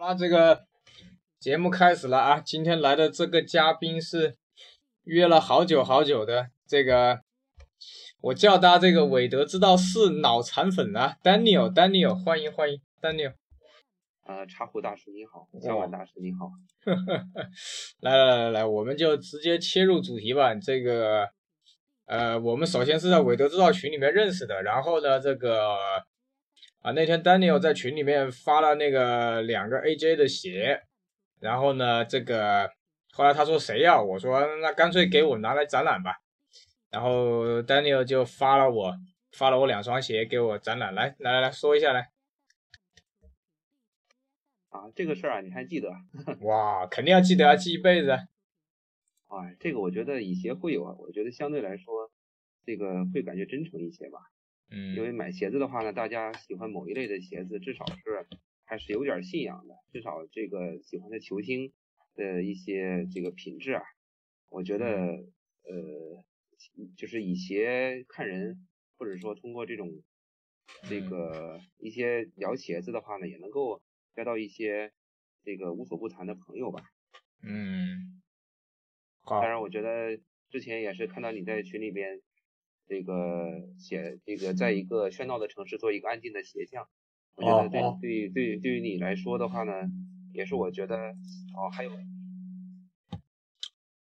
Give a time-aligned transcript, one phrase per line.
[0.00, 0.64] 好了，这个
[1.38, 2.40] 节目开始了啊！
[2.40, 4.34] 今天来的这个嘉宾是
[5.04, 7.20] 约了好久好久的这个，
[8.22, 13.34] 我叫他这个韦德之道是脑残粉啊，Daniel，Daniel，欢迎欢迎，Daniel。
[14.26, 16.50] 呃，茶壶大师你好，小碗大师你好。
[18.00, 20.54] 来来来来，我们就直接切入主题吧。
[20.54, 21.28] 这个，
[22.06, 25.76] 呃，我们首先是在韦德之道群里面认识的，然后呢，这个。
[26.82, 30.82] 啊，那天 Daniel 在群里面发了那个两个 AJ 的鞋，
[31.38, 32.70] 然后呢，这个
[33.12, 36.22] 后来他说谁要，我说那干脆给我拿来展览吧，
[36.90, 38.94] 然后 Daniel 就发了我
[39.32, 42.10] 发了我两双鞋给我展览，来来来来说一下来。
[44.70, 45.90] 啊，这个事儿啊，你还记得？
[46.46, 48.12] 哇，肯定要记得啊，记一辈子。
[49.26, 52.10] 哎，这个我觉得以鞋会友啊，我觉得相对来说，
[52.64, 54.29] 这个会感觉真诚一些吧。
[54.72, 58.26] 嗯，因为买鞋子的话呢，大家喜欢某一类的鞋子，至少是
[58.64, 61.72] 还是有点信仰的，至少这个喜欢的球星
[62.14, 63.82] 的一些这个品质啊，
[64.48, 64.86] 我觉得
[65.64, 66.24] 呃，
[66.96, 69.90] 就是以鞋看人，或者说通过这种
[70.88, 73.82] 这个一些聊鞋子的话呢，也能够
[74.14, 74.92] 交到一些
[75.42, 76.84] 这个无所不谈的朋友吧。
[77.42, 78.22] 嗯，
[79.26, 82.20] 当然，我觉得之前也是看到你在群里边。
[82.90, 86.88] 这个写这个在一个喧闹的城市做一个安静的鞋匠，
[87.36, 89.72] 我觉得对对对对于你来说的话呢，
[90.34, 90.96] 也是我觉得
[91.54, 91.92] 哦还有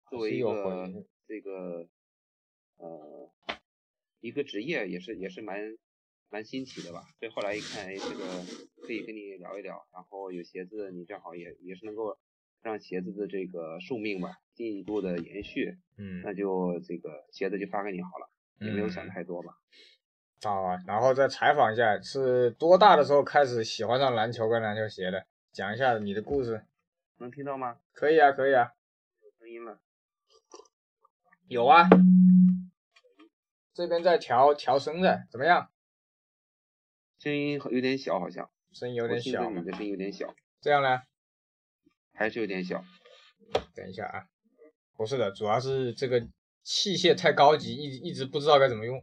[0.08, 1.88] 作为一个这个
[2.76, 3.28] 呃
[4.20, 5.76] 一个职业也是也是蛮
[6.30, 7.02] 蛮新奇的吧。
[7.18, 8.44] 所以后来一看，哎，这个
[8.86, 12.16] 可以跟你聊一聊，然后有鞋子，你正好也也是能够
[12.62, 18.30] 让鞋子的这个寿命吧进一步的延续，嗯，那就这个鞋子就发给你好了。
[18.60, 19.54] 也没有想太多吧。
[20.42, 25.26] 啊，然后再采访一下，是多大的时候开始喜欢上篮球跟篮球鞋的？
[25.50, 26.64] 讲一下你的故事。
[27.16, 27.78] 能听到吗？
[27.92, 28.72] 可以啊，可以啊。
[29.20, 29.80] 有声音吗。
[31.48, 31.88] 有啊。
[33.74, 35.70] 这边在调调声的，怎么样？
[37.18, 38.48] 声音有点小，好像。
[38.72, 39.50] 声音有点小。
[39.50, 40.32] 你的声音有点小。
[40.60, 41.02] 这样呢？
[42.14, 42.84] 还是有点小。
[43.74, 44.26] 等一下啊。
[44.96, 46.28] 不是的，主要是这个。
[46.68, 49.02] 器械太高级，一一直不知道该怎么用。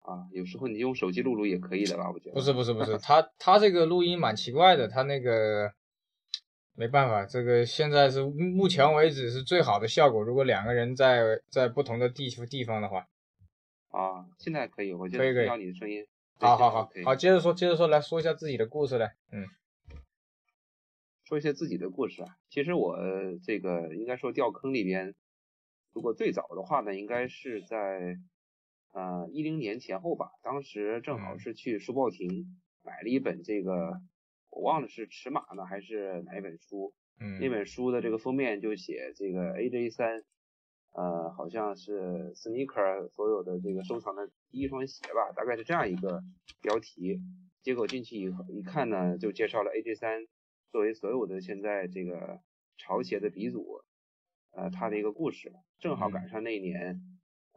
[0.00, 2.10] 啊，有时候你用手机录录也可以的吧？
[2.12, 2.34] 我觉得。
[2.34, 5.72] 不是不是不是，他他这个录音蛮奇怪的，他那个
[6.74, 10.22] 没办法，这个现在是目前为止是最好的效果。
[10.22, 13.08] 如果两个人在在不同的地地方的话。
[13.88, 16.04] 啊，现在可以，我觉得听到你的声音。
[16.38, 19.14] 好好好，好，接着说，接着说，来说一下自己的故事来。
[19.32, 19.46] 嗯。
[21.24, 22.98] 说一些自己的故事啊，其实我
[23.42, 25.14] 这个应该说掉坑里边。
[25.94, 28.18] 如果最早的话呢，应该是在
[28.92, 30.32] 呃一零年前后吧。
[30.42, 34.00] 当时正好是去书报亭买了一本这个，
[34.50, 36.92] 我忘了是尺码呢还是哪一本书。
[37.20, 37.38] 嗯。
[37.38, 40.24] 那本书的这个封面就写这个 AJ 三，
[40.94, 46.24] 呃，好像是 sneaker 所有的这个收藏的第一双鞋吧，大概是这样一个
[46.60, 47.20] 标题。
[47.62, 50.26] 结果进去以后一看呢，就介绍了 AJ 三
[50.72, 52.40] 作为所有的现在这个
[52.76, 53.83] 潮鞋的鼻祖。
[54.56, 57.00] 呃，他的一个故事，正好赶上那一年，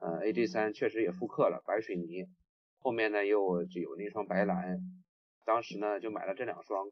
[0.02, 2.28] 呃，AJ 三确实也复刻了白水泥，
[2.80, 4.80] 后面呢又只有那双白蓝，
[5.46, 6.90] 当时呢就买了这两双，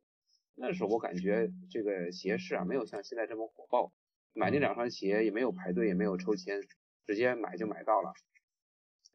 [0.53, 3.91] 那时候我感觉这个鞋市啊没有像现在这么火爆，
[4.33, 6.61] 买那两双鞋也没有排队也没有抽签，
[7.07, 8.13] 直接买就买到了，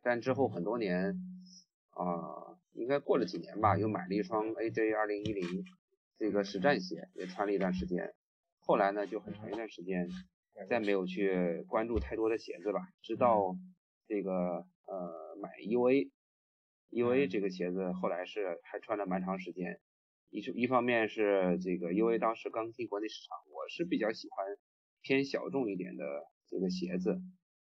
[0.02, 1.14] 但之后很多年，
[1.90, 5.64] 啊，应该过了几年吧，又买了一双 AJ 二零一零
[6.18, 8.12] 这个实战鞋，也穿了一段时间，
[8.58, 10.08] 后来呢就很长一段时间。
[10.68, 13.56] 再没有去关注太多的鞋子吧，直到
[14.06, 19.80] 这个呃买 UA，UA 这个鞋子后来是还穿了蛮长时间，
[20.28, 24.46] 一是一方面是这个 UA 当时刚进国内市场，我是比较喜欢
[25.00, 26.04] 偏小众一点的
[26.46, 27.20] 这个鞋子，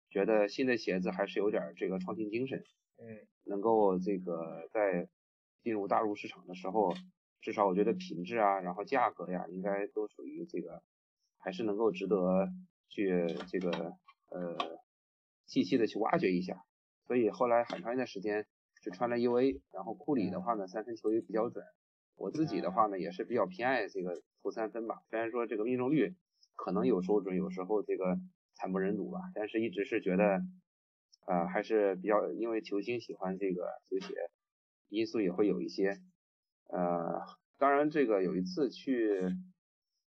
[0.08, 2.64] 觉得新的鞋子还是有点这个创新精神，
[2.96, 5.08] 嗯，能够这个在
[5.62, 6.94] 进入大陆市场的时候，
[7.42, 10.82] 至少我觉得品质啊，然后价格呀，应该都属于这个
[11.38, 12.48] 还是能够值得。
[12.88, 13.70] 去这个
[14.30, 14.56] 呃
[15.46, 16.64] 细细的去挖掘一下，
[17.06, 18.46] 所以后来很长一段时间
[18.82, 21.64] 只穿了 UA，然后库里的话呢三分球也比较准，
[22.16, 26.16] 我自己的话呢也是比较偏爱这个投三分吧，虽然说这个命中率
[26.54, 28.18] 可能有时候准，有时候这个
[28.54, 30.40] 惨不忍睹吧，但是一直是觉得
[31.26, 34.14] 啊还是比较因为球星喜欢这个球鞋，
[34.88, 35.98] 因素也会有一些，
[36.68, 37.22] 呃
[37.58, 39.20] 当然这个有一次去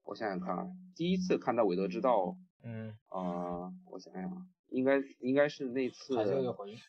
[0.05, 2.37] 我想想看啊，第一次看到韦德之道。
[2.67, 2.91] 嗯。
[3.09, 6.17] 啊，我想想啊，应该应该是那次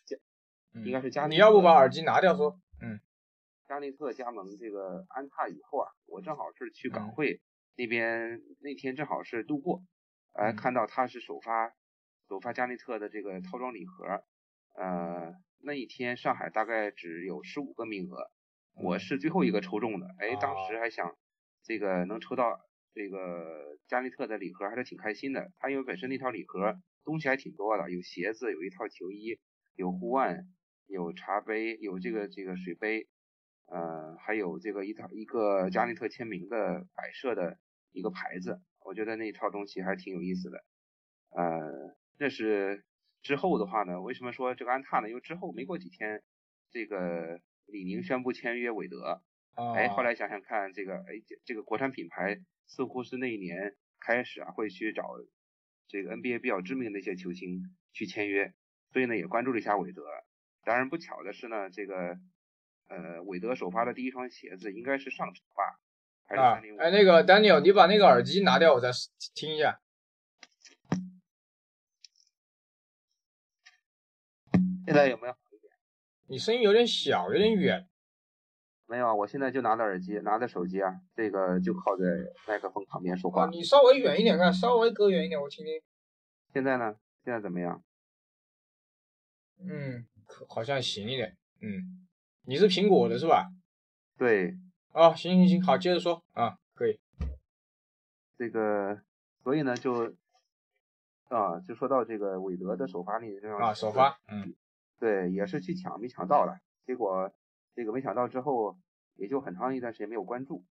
[0.06, 0.18] 加，
[0.84, 3.00] 应该是加你要不把耳机拿掉说，嗯，
[3.68, 7.12] 加内特加盟这个安踏以后啊，我我正好是去港。
[7.12, 7.42] 汇
[7.76, 9.84] 那边，那天正好是路过，
[10.34, 11.76] 哎，看到他是首发
[12.28, 14.24] 首发加内特的这个套装礼盒，
[14.76, 18.32] 呃，那一天上海大概只有十五个名额，
[18.74, 21.16] 我是最后一个抽中的，哎，当时还想
[21.62, 22.67] 这个能抽到
[22.98, 29.40] 这个加内特的礼盒还是挺开心的，他因为本身那套礼盒东西还挺多的，有鞋子，有一套球衣，
[29.76, 30.48] 有护腕。
[30.90, 33.10] 有茶杯，有这个这个水杯，
[33.66, 37.60] 呃，还有这个一套一个加内特签名的摆设的
[37.92, 40.64] 一个牌子，我觉得那套东西还挺有意思的。
[41.32, 42.86] 呃，这是
[43.22, 45.10] 之后的话呢，为什么说这个安踏呢？
[45.10, 46.24] 因为之后没过几天，
[46.72, 49.22] 这个李宁宣布签约韦德，
[49.58, 55.04] 哎，后来想想看，这个哎这个国产品牌似乎是那一年开始啊会去找
[55.88, 58.54] 这个 NBA 比较知名的一些球星去签约，
[58.94, 60.04] 所以呢也关注了一下韦德。
[60.64, 62.20] 当然不巧的是呢，这个
[62.88, 65.80] 呃，韦德首发的第一双鞋子应该是上场吧？
[66.40, 68.92] 啊，哎，那个 Daniel，你把那个耳机拿掉，我再
[69.34, 69.82] 听一下。
[74.86, 75.74] 现在有没有好一点？
[76.28, 77.90] 你声音有点小，有点远。
[78.88, 82.06] 没有啊，我现在就拿着耳机，拿着手机啊，这个就靠在
[82.48, 83.44] 麦克风旁边说话。
[83.46, 85.82] 啊你稍微远一点看，稍微隔远一点，我听听。
[86.54, 86.96] 现在呢？
[87.24, 87.84] 现在怎么样？
[89.60, 90.08] 嗯。
[90.50, 92.06] 好像行一点，嗯，
[92.44, 93.50] 你是苹果的是吧？
[94.18, 94.58] 对，
[94.92, 97.00] 哦，行行行，好，接着说啊，可以。
[98.38, 99.02] 这个，
[99.42, 100.14] 所以呢，就
[101.30, 104.54] 啊，就说到这个韦德的首发那这啊，首发，嗯，
[105.00, 107.32] 对，也是去抢，没抢到了，结果
[107.78, 108.76] 这个没想到之后，
[109.14, 110.66] 也就很长一段时间没有关注，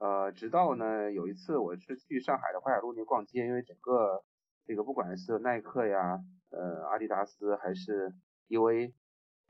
[0.00, 4.24] 呃，直到呢有一次我是去上海的淮海路那逛街，因为整个
[4.64, 6.18] 这个不管是耐克呀，
[6.48, 8.14] 呃，阿迪达斯还是
[8.48, 8.94] U A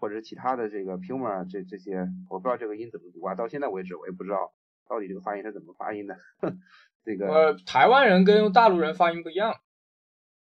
[0.01, 4.53] 或者是其他的这个 Puma 这这些，我不知道这个音怎么读啊，到现在为止我也不知道
[4.89, 6.19] 到底这个发音是怎么发音的。
[7.05, 9.55] 这个呃，台湾人跟大陆人发音不一样，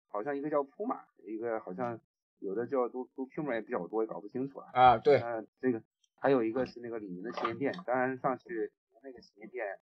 [0.08, 2.00] 好像一个叫 Puma，一个好像
[2.40, 4.66] 有的叫都都 Puma 也比较多，也搞不清楚了。
[4.72, 5.20] 啊，对。
[5.20, 5.80] 嗯，这个
[6.20, 8.72] 还有一个是那个李宁的旗舰店，当然上去
[9.02, 9.78] 那个旗舰店，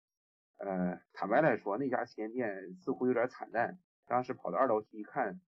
[0.58, 3.78] 呃，坦白来说那家旗舰店似乎有点惨淡。
[4.06, 5.40] 当时跑到二楼去一看，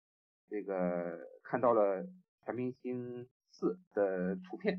[0.48, 2.06] 这个看到了。
[2.44, 4.76] 全明星四的图片，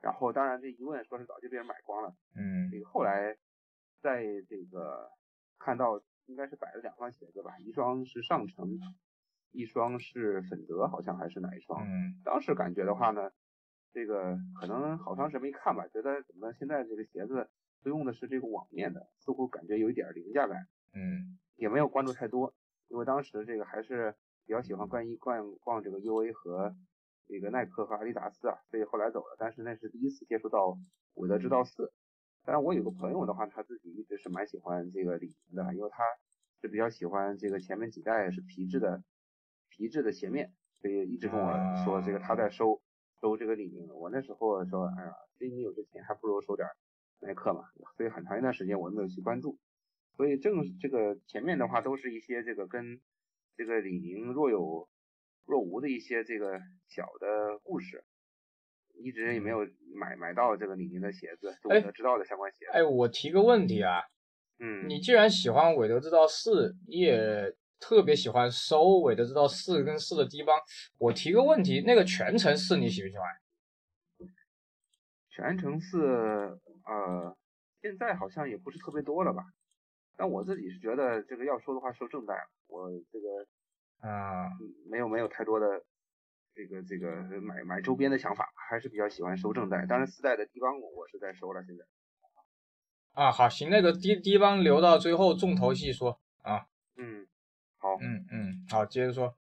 [0.00, 3.36] 然后当然这一问说是早就被人买光了，嗯，这个后来
[4.00, 5.10] 在这个
[5.58, 8.78] 看到应该是摆了两双鞋子吧，一双是上乘，
[9.50, 11.84] 一双是粉泽，好像还是哪一双？
[11.84, 13.32] 嗯，当时感觉的话呢，
[13.92, 17.48] 这个可能好长时间没看吧，觉得怎么现在这个鞋子
[17.82, 22.54] 都用的是这个网面的，似乎感觉有一点廉价感，嗯，也没有关注太多，
[22.88, 24.14] 因为当时这个还是
[24.46, 26.74] 比较喜欢逛一逛逛这个 UA 和。
[27.32, 29.36] 这个耐克和阿迪达斯啊，所以后来走了。
[29.38, 30.76] 但是那是第一次接触到
[31.14, 31.92] 韦德之道四。
[32.44, 36.02] 当然，我有个朋友的话，他自己一直是蛮喜欢这个李宁的，因为他
[36.60, 39.04] 是比较喜欢这个前面几代是皮质的
[39.68, 40.52] 皮质的鞋面，
[40.82, 42.82] 所以一直跟我说这个他在收
[43.20, 43.88] 收这个李宁。
[43.94, 46.66] 我那时候说，哎呀，这你有这钱，还不如收点
[47.20, 47.64] 耐克嘛。
[47.96, 49.58] 所以很长一段时间我没有去关注。
[50.16, 53.00] 所以正这个前面的话都是一些这个跟
[53.56, 54.88] 这个李宁若有。
[55.46, 58.04] 若无的一些这个小的故事，
[58.94, 59.66] 一直也没有
[59.96, 62.66] 买买到这个李宁的鞋子，韦德之道的相关鞋。
[62.66, 64.00] 哎，我提个问题啊，
[64.60, 70.56] 嗯，你既然喜欢韦德之道四，你也特别喜欢收尾的这道四跟四的低帮，
[70.98, 73.26] 我提个问题，那个全程四你喜不喜欢？
[75.30, 75.98] 全程四，
[76.84, 77.36] 呃，
[77.80, 79.42] 现在好像也不是特别多了吧？
[80.16, 82.34] 但我自己是觉得这个要收的话收正代，
[82.66, 83.26] 我这个。
[84.02, 84.48] 啊，
[84.90, 85.66] 没有没有太多的
[86.54, 89.84] 这个这个买买周边的想法，还是比较喜欢收正代。
[89.84, 91.84] 当然四代的低帮我是在收了，现在。
[93.12, 96.64] 啊，好，行，那个低低帮留到最后重头戏说啊。
[96.96, 97.26] 嗯，
[97.80, 99.34] 好，嗯嗯，好，接着说。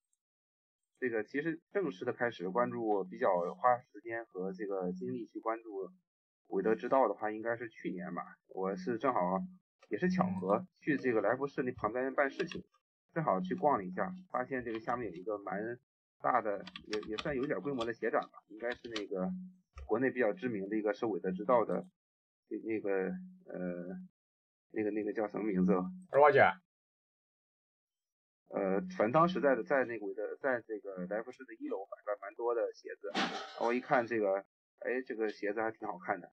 [1.01, 5.91] 这个其实正式的开始关注，比较花时间和这个精力去关注
[6.47, 8.23] 韦德之道的话，应该是去年吧。
[8.47, 9.21] 我是正好
[9.89, 12.65] 也是巧合去这个来福士那旁边办事情。
[13.13, 15.61] 正好去逛了一下，发现这个下面有一个蛮
[16.21, 19.33] 大的，也也算有点规模的鞋展吧，应该是那个
[19.87, 21.85] 国内比较知名的一个收韦德之道的
[22.49, 22.91] 那那个
[23.47, 23.99] 呃
[24.71, 25.73] 那个那个叫什么名字？
[26.11, 26.53] 多少钱？
[28.51, 33.13] 呃，反正当时在的在那个韦德在这个来福士的一楼买了蛮多的鞋子，
[33.61, 34.45] 我一看这个，
[34.79, 36.31] 哎，这个鞋子还挺好看的，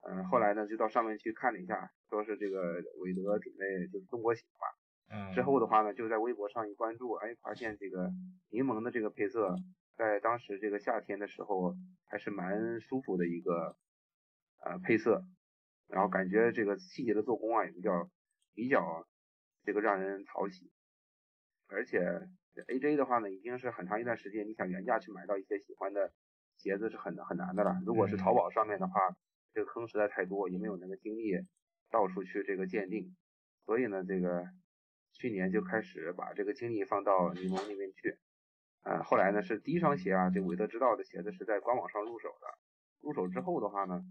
[0.00, 4.66] 嗯，后来呢就到上面去看了一下，说是这个韦德准备就是中国鞋嘛。
[5.32, 8.10] 之后的话呢，就在微博上一关注，哎，发现这个
[8.50, 9.56] 柠檬的这个配色，
[9.96, 13.76] 在当时这个夏天的时候还是蛮舒服的一个
[14.58, 15.24] 呃配色，
[15.86, 18.10] 然后感觉这个细节的做工啊也比较
[18.54, 19.06] 比较
[19.64, 20.70] 这个让人讨喜，
[21.68, 22.00] 而且
[22.66, 26.12] AJ 的话呢，已经是很长一段时间，你想原价去买到一些喜欢的
[26.56, 27.78] 鞋子是很很难的了。
[27.86, 28.92] 如果是淘宝上面的话，
[29.52, 31.32] 这个坑实在太多，也没有那个精力
[31.90, 33.14] 到处去这个鉴定，
[33.64, 34.44] 所以呢，这个
[35.12, 38.18] 去年就开始把这个精力放到柠檬那边去。
[38.82, 42.46] 呃，后来呢是第一双鞋啊，这韦德之道的鞋子是在官网上入手的。
[43.00, 44.02] 入手之后的话呢，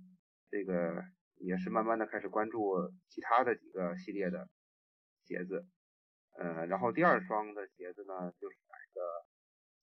[0.49, 1.03] 这个
[1.35, 4.47] 也是慢慢的开始关注其他的几个系列的
[5.23, 5.65] 鞋子。
[6.37, 9.01] 呃，然后第二双的鞋子呢，就是买的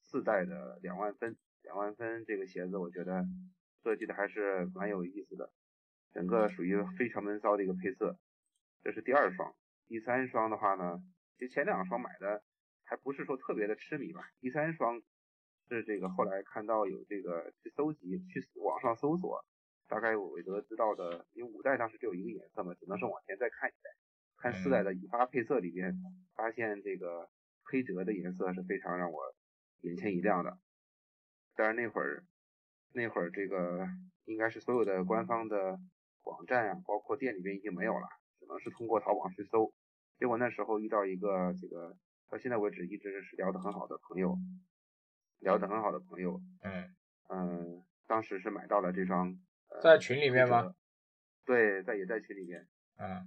[0.00, 3.24] 四代的两万分，两万分这个鞋子我觉得
[3.82, 5.52] 设计的还是蛮有意思的，
[6.12, 8.18] 整个属于非常闷骚的一个配色。
[8.82, 9.54] 这是第二双，
[9.86, 11.02] 第三双的话呢，
[11.38, 12.42] 其实前两双买的。
[12.86, 14.28] 还不是说特别的痴迷吧。
[14.40, 15.00] 第三双
[15.70, 19.42] 是这个后来看到有这个去搜集，去网上搜索，
[19.88, 23.90] 大概韦德知道的，因为五代当时只有一个颜色嘛，只能是往前再看一代，
[24.44, 25.96] 看四代的尾巴配色里边，
[26.34, 27.30] 发现这个
[27.62, 29.34] 黑折的颜色是非常让我
[29.80, 30.58] 眼前一亮的。
[31.54, 32.22] 但是那会儿
[32.92, 33.88] 那会儿这个
[34.26, 35.78] 应该是所有的官方的
[36.24, 38.06] 网站啊，包括店里边已经没有了，
[38.38, 39.72] 只能是通过淘宝去搜。
[40.18, 41.96] 结果那时候遇到一个这个。
[42.30, 44.36] 到现在为止一直是聊得很好的朋友，
[45.40, 46.94] 聊得很好的朋友，嗯
[47.28, 49.38] 嗯，当时是买到了这双，
[49.82, 50.74] 在群里面吗？
[51.44, 53.26] 对，在也在群里面，嗯啊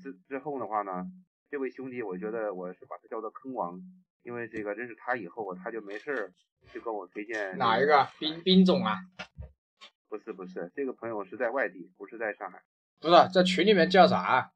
[0.00, 1.06] 之之后的话呢，
[1.50, 3.80] 这位兄弟，我觉得我是把他叫做坑王，
[4.22, 6.32] 因为这个认识他以后，他就没事儿
[6.72, 8.98] 就跟我推荐哪一个兵兵总啊？
[10.08, 12.62] 不是不是，这个朋友是在外地，不是在上海，
[12.98, 14.52] 不是在群里面叫啥？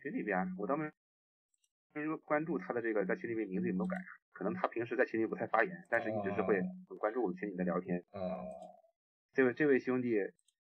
[0.00, 0.92] 群里边我当时。
[1.94, 3.98] 关关注他的这个在群里面名字有没有改？
[4.32, 6.58] 可能他平时在群里不太发言，但是一直是会
[6.88, 8.02] 很关注我们群里的聊天。
[8.12, 8.48] 哦，
[9.34, 10.16] 这位这位兄弟，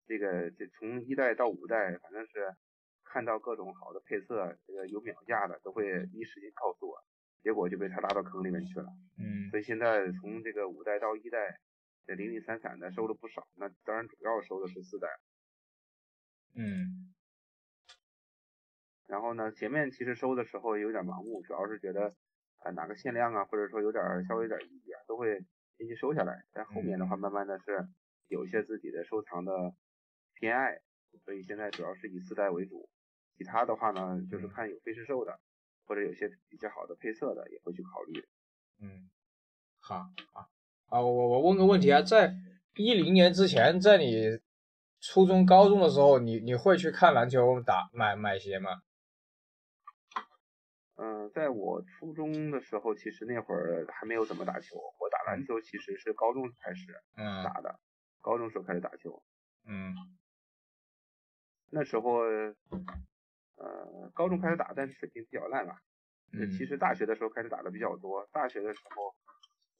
[0.08, 2.52] 这个这从一代到五代，反正是
[3.12, 6.96] 看到各种好的配色，这个有秒价的都会第一时间告诉我，
[7.42, 8.86] 结果就被他拉到坑里面去了。
[9.18, 11.58] 嗯，所以现在从这个五代到一代，
[12.06, 15.08] 这零零散散的收了不少，那当然主要收的是四代。
[16.54, 17.12] 嗯。
[19.08, 22.14] 然后呢，前面其实收的时候有点盲目，主要是觉得
[22.58, 25.44] 啊哪个限量啊，或者说有点稍微有点意义啊，都会
[25.76, 26.44] 先去收下来。
[26.52, 27.88] 但后面的话，慢慢的是
[28.28, 29.74] 有一些自己的收藏的
[30.34, 30.80] 偏爱，
[31.24, 32.88] 所以现在主要是以四代为主。
[33.40, 35.40] 其他的话呢，就是看有飞狮兽的，
[35.86, 38.22] 或者有些比较好的配色的，也会去考虑。
[38.82, 39.08] 嗯，
[39.78, 39.94] 好，
[40.34, 40.44] 啊，
[40.90, 42.34] 啊，我我问个问题啊，在
[42.74, 44.38] 一零年之前，在你
[45.00, 48.82] 初中、高中的时候，你你会去看篮球打买买鞋吗？
[50.96, 54.76] 嗯，在我初中的时候，其实那会儿还没有怎么打球。
[54.76, 56.92] 我打篮球其实是高中开始
[57.42, 57.80] 打的，
[58.20, 59.22] 高中时候开始打球。
[59.64, 59.94] 嗯，
[61.70, 62.20] 那时候
[63.60, 65.80] 呃，高中开始打，但是水平比较烂吧。
[66.32, 66.50] 嗯。
[66.50, 68.26] 其实大学的时候开始打的比较多。
[68.32, 69.14] 大学的时候，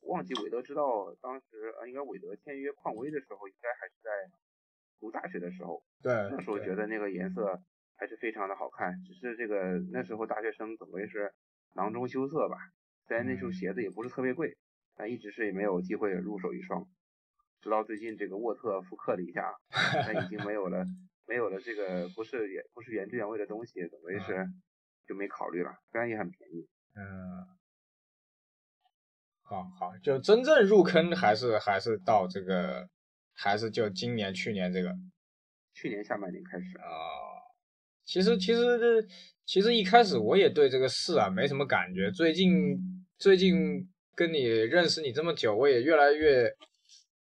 [0.09, 4.11] 忘记韦德知道当时呃，应该韦德签约匡威的时候，应该还是在
[5.01, 5.83] 读大学的时候。
[6.03, 6.13] 对。
[6.31, 7.61] 那时候觉得那个颜色。
[8.01, 11.35] 还是非常的好看，只是这个那时候大学生总归是
[11.75, 12.57] 囊中羞涩吧。
[13.07, 14.57] 虽然那时候鞋子也不是特别贵，
[14.97, 16.89] 但一直是也没有机会入手一双。
[17.61, 19.55] 直到最近这个沃特复刻了一下，
[20.07, 20.87] 但已经没有了，
[21.31, 24.35] 没有了这个不是原不是原汁原味的东西，总归是
[25.07, 25.71] 就没考虑了。
[25.93, 26.67] 虽然也很便宜。
[26.97, 27.47] 嗯，
[29.43, 32.89] 好好，就真正入坑还是还是到这个，
[33.33, 34.93] 还是就今年去年这个，
[35.73, 36.83] 去年下半年开始啊。
[38.05, 39.09] 其实其实这
[39.47, 42.77] 其实一开始我也对这个四啊没什么感觉，最近
[43.19, 46.53] 最近跟你认识你这么久，我也越来越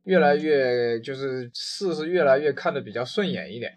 [0.02, 3.73] 越来越就是四是越来越看的比较顺眼一点，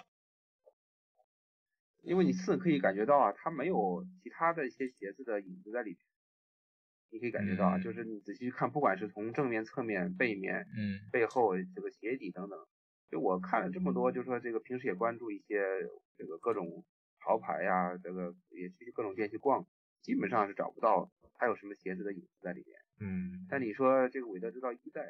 [2.03, 5.98] 因为你四可以感觉到啊，它没有其他的一些鞋子的影子在里面，
[7.10, 12.60] 你可以感觉到啊，就是你仔细去看，不管是从正面、侧面、背面、嗯，背后这个鞋底等等，
[13.10, 15.63] 就我看了这么多，就说这个平时也关注一些
[16.17, 16.86] 这个各种。
[17.25, 19.65] 潮牌呀，这个也去各种店去逛，
[20.01, 22.77] 基本上是找不到它有什么鞋子的影子在里面。
[23.00, 25.07] 嗯，但你说这个韦德之道一代、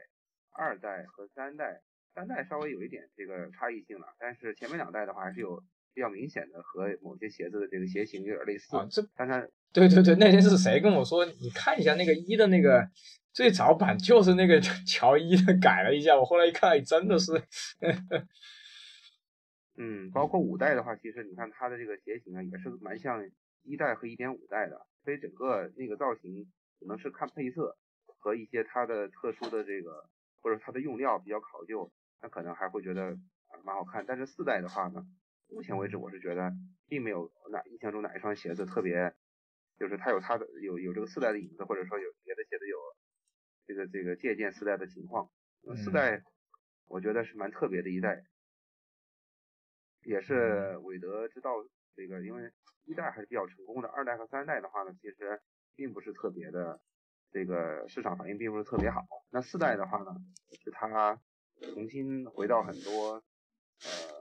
[0.52, 1.82] 二代和三代，
[2.14, 8.76] 三代稍微有一点这个差异性了，但是前面两代的话还是有比较明显的和某些鞋子的这个鞋型有点类似。
[8.76, 11.26] 啊，这但是对对对，那天是谁跟我说？
[11.26, 12.88] 你看一下那个一的那个
[13.32, 17.32] 最早版就是那个 乔伊的改了一下，我后来一看，真的是。
[19.76, 23.28] 嗯，包括五代的话，其实你看它的这个鞋型啊，也是蛮像
[23.64, 26.46] 一代和一点五代的，所以整个那个造型
[26.80, 27.76] 可能是看配色
[28.20, 30.08] 和一些它的特殊的这个
[30.42, 33.18] 或者它的用料比较考究，那可能还会觉得
[33.64, 34.06] 蛮好看。
[34.08, 35.04] 但是四代的话呢，
[35.54, 36.52] 目前为止我是觉得
[36.88, 39.14] 并没有哪印象中哪一双鞋子特别，
[39.78, 42.78] 就是它有它的有有这个四代的影子，或者说有别的鞋子有
[43.68, 45.30] 这个这个借鉴四代的情况。
[45.78, 46.24] 四代
[46.88, 48.26] 我觉得是蛮特别的一代，
[50.02, 51.52] 也是韦德之道
[51.96, 52.52] 这个，因为
[52.86, 55.42] 一代还是比较成功的，二代和三代的话呢，其实
[55.76, 56.82] 并不是特别的，
[57.32, 59.06] 这个市场反应并不是特别好。
[59.30, 60.16] 那四代的话呢，
[60.62, 61.22] 是它
[61.74, 63.24] 重新回到很多
[63.84, 64.13] 呃，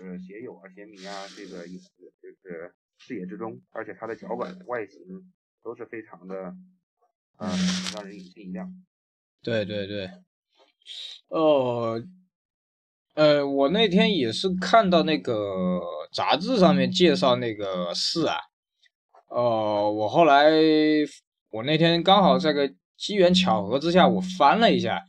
[0.00, 4.98] 就是鞋友啊、鞋迷啊这个就是视野之中，而且它的脚感、外形
[5.62, 6.34] 都是非常的，
[7.36, 7.50] 嗯，
[7.94, 8.72] 让人眼前一亮。
[9.42, 10.10] 对对对，
[11.28, 12.02] 哦，
[13.12, 15.78] 呃，我那天也是看到那个
[16.14, 18.38] 杂志上面介绍那个四啊，
[19.28, 20.50] 哦，我后来
[21.50, 25.02] 我那天刚好在个机缘巧合之下，我翻了一下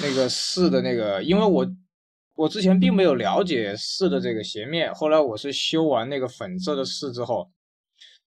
[0.00, 1.66] 那个四的那个，因为我
[2.34, 7.50] 我之前并没有了解四的这个鞋面，后来我是修完那个粉色的四之后，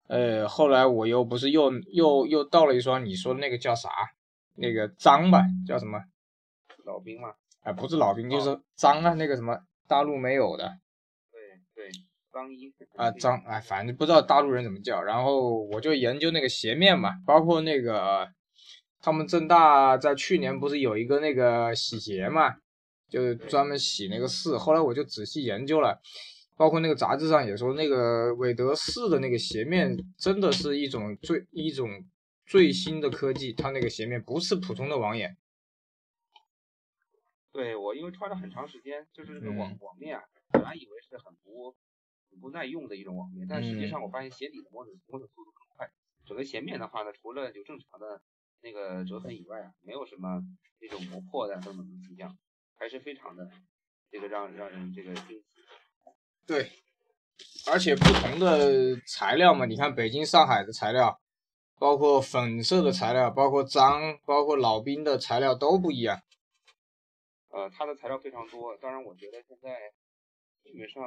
[0.07, 3.89] 呃，后来我又不是又又又到了一双，你说那个叫啥？
[4.57, 5.99] 那个脏吧，叫什么？
[6.85, 7.29] 老兵吗？
[7.61, 10.77] 啊，不是老兵，就是脏啊，那个什么大陆没有的。
[11.31, 11.41] 对
[11.73, 11.91] 对，
[12.31, 12.73] 张一。
[12.95, 15.01] 啊张，哎，反正不知道大陆人怎么叫。
[15.01, 18.29] 然后我就研究那个鞋面嘛，包括那个
[19.01, 22.55] 他们正大在去年不是有一个那个洗鞋嘛，
[23.15, 24.57] 就是专门洗那个四。
[24.57, 26.01] 后来我就仔细研究了，
[26.57, 32.05] 包括那个杂志上也说，那个韦德四的那个鞋面真的是一种最一种。
[32.47, 35.35] 最新的科技，它那个鞋面不是普通的网眼。
[37.51, 41.75] 对我，因为穿了很长时间，就是这个网网面啊，本来以为是很不
[42.29, 45.89] 很不耐用的一种网面，但实际上我发现鞋底的磨损磨损速度很快。
[46.23, 48.21] 整个鞋面的话呢，除了就正常的
[48.61, 50.39] 那个折痕以外啊，没有什么
[50.79, 52.37] 那种磨破的等等的迹象，
[52.77, 53.49] 还是非常的
[54.09, 55.45] 这个让让人这个惊喜。
[56.47, 56.71] 对，
[57.71, 61.19] 而且不同的材料嘛，你看北京、上海的材料。
[61.77, 66.21] 包括粉色的材料，包括脏，包括老兵的材料都不一样。
[67.49, 68.77] 呃，它的材料非常多。
[68.77, 69.91] 当然，我觉得现在
[70.63, 71.03] 基本上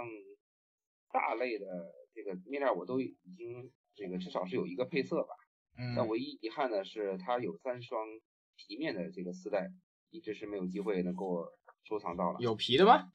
[1.11, 1.67] 大类的
[2.13, 5.35] 这个面料我都已经这个至少是有一个配色吧。
[5.79, 5.95] 嗯。
[5.97, 8.07] 但唯一遗憾的是，它有三双
[8.55, 9.71] 皮面的这个丝带，
[10.11, 11.51] 一直是没有机会能够
[11.85, 12.39] 收藏到了。
[12.41, 13.13] 有皮的吗？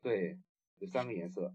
[0.00, 0.38] 对，
[0.78, 1.54] 有三个颜色。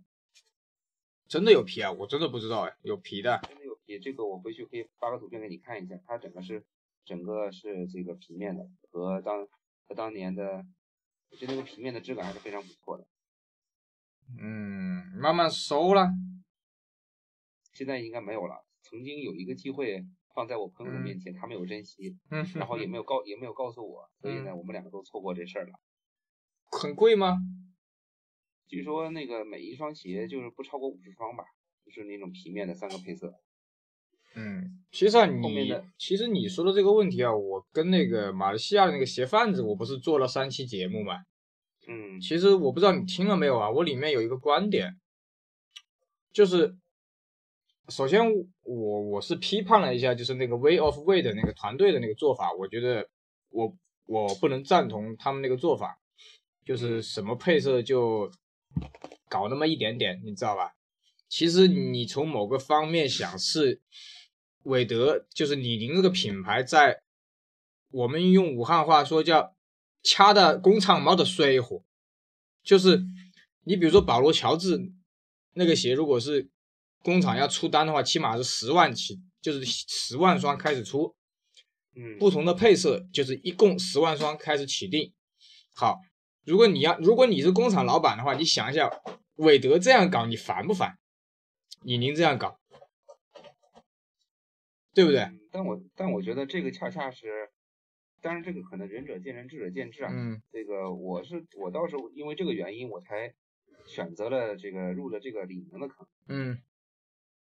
[1.27, 1.91] 真的有皮啊？
[1.91, 3.39] 我真的不知道哎，有皮的。
[3.47, 6.63] 真的有皮这个我回去可以发个图片给你看一下，它整个是
[7.05, 9.47] 整个是这个皮面的，和当
[9.87, 10.65] 和当年的，
[11.31, 13.07] 就那个皮面的质感还是非常不错的。
[14.39, 16.09] 嗯，慢慢收了，
[17.73, 18.65] 现在应该没有了。
[18.83, 22.17] 曾经有一个机会放在我朋友的面前，他没有珍惜，
[22.55, 25.73] 然后也没有 告也没有告诉我，所以呢，我们两个都错过这事儿了。
[26.81, 27.37] 很贵吗？
[28.67, 31.43] 据说那个每一双鞋就是不超过五十双吧，
[31.85, 33.33] 就是那种皮面的三个配色。
[34.35, 41.19] 嗯，其实啊，你其实你说的这个问题啊，我跟那个马来西亚的那个鞋贩子，我不是做了三期节目嘛？
[41.87, 44.95] 嗯，其实我不知道你听了没有啊，我里面有一个观点，
[46.31, 46.75] 就是
[47.89, 48.25] 首先
[48.63, 53.07] 我我是批判了一下，就是那个 Way of Way 的那个团队的那个做法，我觉得
[53.49, 55.99] 我我不能赞同他们那个做法，
[56.65, 58.31] 就是什么配色就
[59.29, 60.73] 搞那么一点点，你知道吧？
[61.27, 63.81] 其实你从某个方面想是。
[64.65, 67.01] 韦德就是李宁这个品牌，在
[67.91, 69.57] 我们用武汉话说叫
[70.01, 71.83] “掐的工厂毛的水火”，
[72.63, 73.03] 就是
[73.65, 74.93] 你比如说保罗乔治
[75.55, 76.49] 那个鞋，如果是
[76.99, 81.13] 工厂要出单的话，起码是十万起，就是十万双开始出，
[81.97, 85.13] 嗯，不同的配色就是一共十万双开始起订。
[85.75, 85.99] 好，
[86.45, 88.89] 如果你要，如果你是工厂老板的话，你想一下，
[89.35, 90.97] 韦德这样搞，你烦不烦？
[91.83, 92.59] 李宁这样搞？
[94.93, 95.27] 对不对？
[95.51, 97.49] 但我但我觉得这个恰恰是，
[98.21, 100.11] 当然这个可能仁者见仁，智者见智啊。
[100.13, 100.41] 嗯。
[100.51, 103.33] 这个我是我倒是因为这个原因我才
[103.87, 106.05] 选择了这个入了这个李宁的坑。
[106.27, 106.61] 嗯。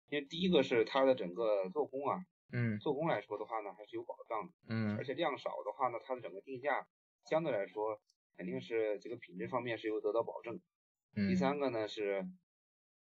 [0.09, 2.19] 因为第一个是它的整个做工啊，
[2.51, 4.53] 嗯，做工来说的话呢还是有保障的。
[4.67, 4.97] 嗯。
[4.97, 6.87] 而且量少的话呢，它的整个定价
[7.25, 7.99] 相对来说
[8.39, 10.61] 肯定是这个品质方面是有得到保证。
[11.17, 11.27] 嗯。
[11.27, 12.25] 第三个呢是，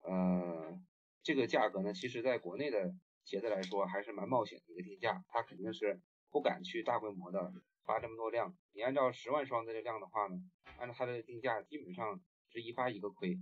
[0.01, 0.77] 呃，
[1.23, 2.93] 这个价格呢，其实在国内的。
[3.23, 7.53] 鞋子来说还是蛮冒险的一个定价，它肯定是不敢去大规模的
[7.85, 8.57] 发这么多量。
[8.73, 10.41] 你按照十万双这量的话呢，
[10.79, 13.37] 按照他的定价，基本上是一发一个亏，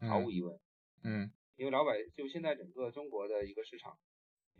[0.00, 0.60] 毫无疑问。
[1.02, 3.98] 嗯，因为老百就现在整个中国的一个市场，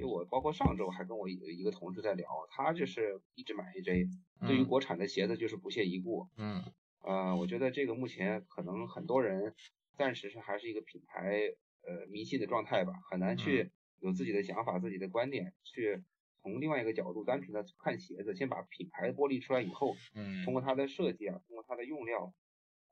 [0.00, 4.08] 因为我包括上周还跟我一一个同事在聊，他就是一直买 AJ，
[4.46, 6.26] 对于国产的鞋子就是不屑一顾。
[6.38, 6.64] 嗯，
[7.02, 9.54] 呃，我觉得这个目前可能很多人
[9.98, 16.02] 暂时是还是一个品牌呃迷信的状态吧，很难去有自己的想法、自己的观点，去
[16.42, 20.42] 从另外一个角度单纯的看鞋子，先把品牌剥离出来以后，嗯。
[20.46, 22.32] 通过它的设计啊，通过它的用料，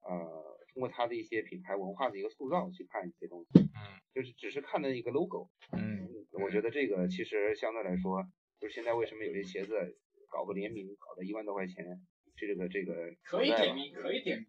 [0.03, 3.97] 呃，通过它的一些品牌文化的一个塑造去看一些东西，嗯。
[4.15, 8.23] 就是只是看的一个 logo，嗯我觉得这个其实相对来说，
[8.61, 9.99] 就是现在为什么有些鞋子
[10.31, 14.49] 搞个联名，搞到一万多块钱，这个这个可以点名，可以点名，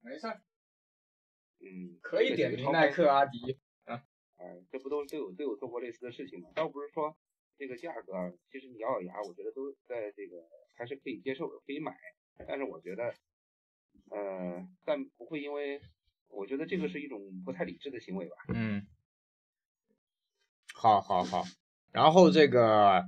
[0.00, 0.40] 没事儿，
[1.60, 3.58] 嗯，可以点名耐克、阿迪。
[3.84, 4.02] 啊
[4.38, 6.50] 哎，这不都都有都有做过类似的事情吗？
[6.54, 7.16] 倒不是说
[7.56, 11.96] 这个价格啊，其实你咬咬牙，我觉得都在这个还是可以接受的，可以买。
[12.46, 13.14] 但是我觉得，
[14.10, 15.80] 呃，但不会因为，
[16.28, 18.36] 我觉得这个是一种不太理智的行为吧。
[18.54, 18.86] 嗯，
[20.86, 21.44] 好好好，
[21.92, 23.02] 然后这个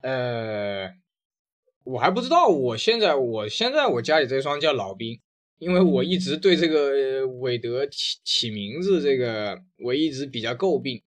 [0.00, 0.88] 呃，
[1.84, 5.18] 我还不知道，我现在我现在我家里这双叫老兵，
[5.58, 11.02] 因为我一直对这个韦德起起名字这个我一直比较诟病，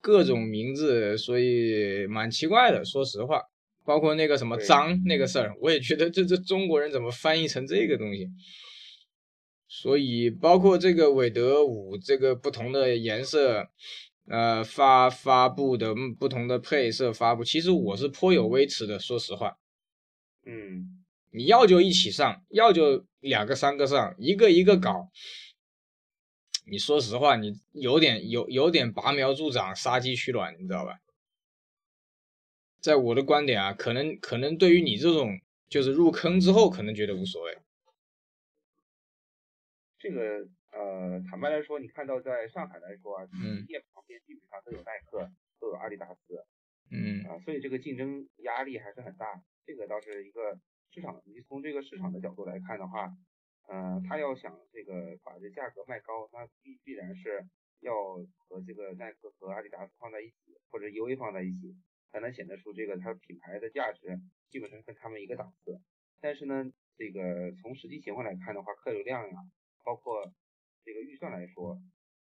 [0.00, 3.42] 各种名字，所以蛮奇怪的，说实话。
[3.84, 8.28] 包括那个什么对脏那个事儿，我也觉得这这中国人怎么翻译成这个东西？
[9.66, 13.66] 所以包括这个韦德五这个不同的颜色，
[14.28, 19.58] 呃发发布的嗯不同的配色发布，其实我是颇有微词的，说实话。
[20.44, 25.10] 嗯，你要就一起上，要就两个三个上，一个一个搞。
[26.70, 31.00] 你说实话，你有点有有点拔苗助长、杀鸡取卵，你知道吧？
[32.80, 37.58] 在我的观点啊，可能可能对于你这种就是入坑之后，可能觉得无所谓。
[39.98, 40.46] 这个
[40.78, 46.46] 呃，坦白来说，你看到在上海来说啊，嗯店旁边基本上都有耐克，都有阿迪达斯
[46.92, 49.42] 嗯啊，所以这个竞争压力还是很大。
[49.66, 50.60] 这个倒是一个
[50.92, 53.10] 市场，你从这个市场的角度来看的话，
[53.66, 57.44] 呃，他要想这个把这价格卖高，那必必然是
[57.80, 57.92] 要
[58.36, 61.74] 和这个耐克和阿迪达斯放在一起，或者 UA 放在一起，
[62.12, 65.80] 才能显得出这个它品牌的价值基本上跟他们一个档次。
[66.20, 69.36] 但是呢，这个从实际情况来看的话，客流量呀、
[69.84, 70.32] 包括
[70.88, 71.78] 这个预算来说，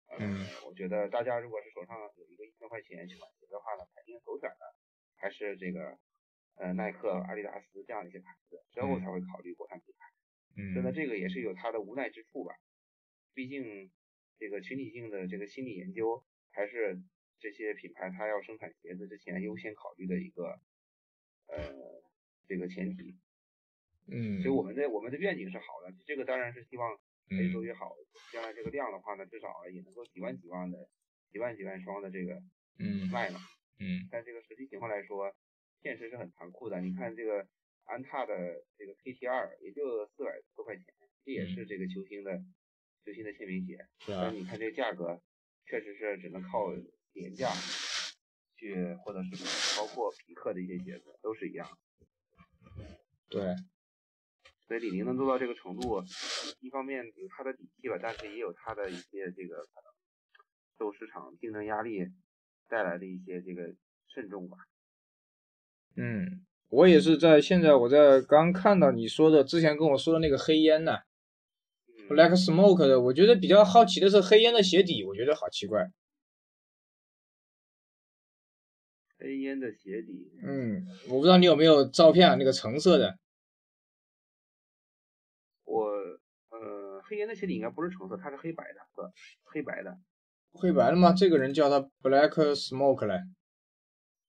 [0.07, 4.73] 呃，嗯我觉得大家如果是手上有一个一千块钱去买鞋的话呢，肯定首选的
[5.17, 5.99] 还是这个
[6.55, 10.07] 呃耐克、阿迪达斯这样一些牌子，之后嗯才会考虑国产品牌。
[10.55, 12.55] 嗯所以呢，这个也是有它的无奈之处吧。
[13.33, 13.91] 毕竟
[14.39, 17.03] 这个群体性的这个心理研究，还是
[17.39, 20.61] 这些品牌它要生产鞋子之前优先考虑的一个
[21.47, 22.01] 呃
[22.47, 23.19] 这个前提。
[24.07, 26.97] 嗯所以我们的我们的愿景是好的，这个当然是希望
[27.33, 27.95] 越做嗯越好。
[28.31, 30.89] 将来这个量的话呢，至少也能够几万几万的、
[31.31, 32.41] 几万几万双的这个
[32.79, 33.39] 嗯卖了。
[33.79, 35.35] 嗯但这个实际情况来说，
[35.81, 36.79] 现实是很残酷的。
[36.79, 37.47] 你看这个
[37.85, 40.85] 安踏的这个 KT 二也就四百多块钱，
[41.25, 42.37] 这也是这个球星的
[43.03, 43.85] 球星的签名鞋。
[43.99, 45.21] 是啊但，你看这个价格，
[45.65, 46.71] 确实是只能靠
[47.13, 47.51] 廉价
[48.55, 51.67] 去获得市场，包括匹克的一些鞋子都是一样。
[53.29, 53.41] 对，
[54.67, 56.01] 所以李宁能做到这个程度，
[56.61, 59.67] 一方面有他的底气吧，但是也有他的一些这个
[60.79, 62.07] 受市场竞争压力
[62.69, 63.75] 带来的一些这个
[64.07, 64.57] 慎重吧。
[65.95, 70.99] 嗯，我也是在现在我在刚看到你说的之前跟我说的那个黑烟呢
[71.87, 75.91] 嗯，Black Smoke 的，我觉得比较好奇的是黑烟的鞋底，我觉得好奇怪。
[79.19, 83.19] 黑烟的鞋底，嗯，我不知道你有没有照片啊，那个橙色的。
[85.65, 85.85] 我
[86.49, 89.99] 呃黑烟的鞋底应该不是橙色，它是黑白的色，黑白的。
[90.53, 91.13] 黑白的吗？
[91.13, 93.21] 这个人叫他 Black Smoke 嘞，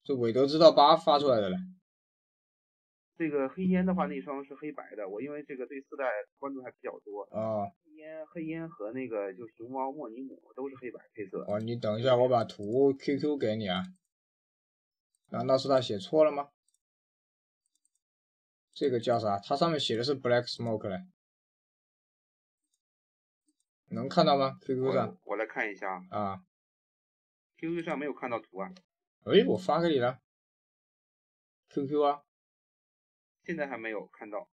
[0.03, 1.57] 是韦德之道八发出来的嘞。
[3.17, 5.09] 这个黑烟的话，那双是黑白的。
[5.09, 6.05] 我因为这个对四代
[6.37, 11.43] 关注还比较多，哦黑烟黑烟和那个就熊猫莫尼姆都是黑白配色。
[11.47, 13.81] 哦，你等一下，我把图 QQ 给你啊。
[15.31, 16.49] 难道是他写错了吗？
[18.75, 19.39] 这个叫啥？
[19.39, 20.99] 它上面写的是 Black Smoke 嘞，
[23.95, 26.43] 能看到吗？QQ 上我我来看一下啊
[27.57, 28.71] ，，QQ 上没有看到图啊，
[29.23, 30.19] 哎，我发给你了
[31.69, 32.21] ，QQ 啊，
[33.43, 34.47] 现在还没有看到。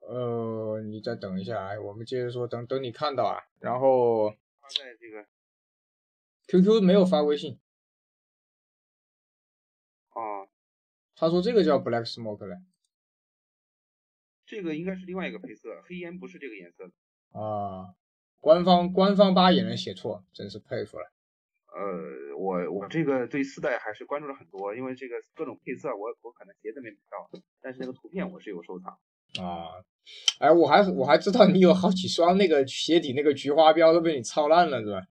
[0.00, 5.26] 呃，你再等一下，哎，我们接着说，等等你看到啊，然后发在这个
[6.46, 7.60] QQ 没有发微信，
[10.10, 10.48] 啊，
[11.14, 12.56] 他说这个叫 Black Smoke 嘞，
[14.48, 17.38] 这个应该是另外一个配色，黑烟不是这个颜色的。
[17.38, 17.94] 啊，
[18.40, 21.04] 官方官方吧也能写错，真是佩服了。
[21.66, 27.30] 呃，我我这个对四代还是关注了很多，因为这个各种配色我我可能鞋子没买到，
[27.60, 28.98] 但是那个图片我是有收藏。
[29.44, 29.84] 啊，
[30.40, 35.06] 哎，我还我还知道你有好几双那个鞋底那个菊花标都被你操烂了，是吧？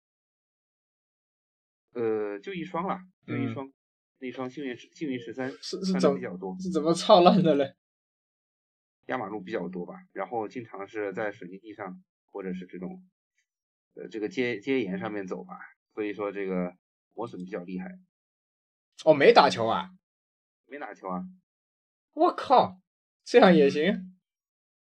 [1.93, 3.71] 呃，就一双了，就一双，
[4.19, 7.75] 那双幸运幸运十三是是怎比较多，是怎么操烂的嘞？
[9.07, 13.03] 压马路比较多吧，然后经常是在水泥地上或者是这种
[13.95, 15.59] 呃这个街街沿上面走吧，
[15.95, 16.77] 所以说这个
[17.15, 17.99] 磨损比较厉害。
[19.05, 19.91] 哦，没打球啊？
[20.67, 21.25] 没打球啊？
[22.13, 22.81] 我靠！
[23.25, 24.17] 这样也行，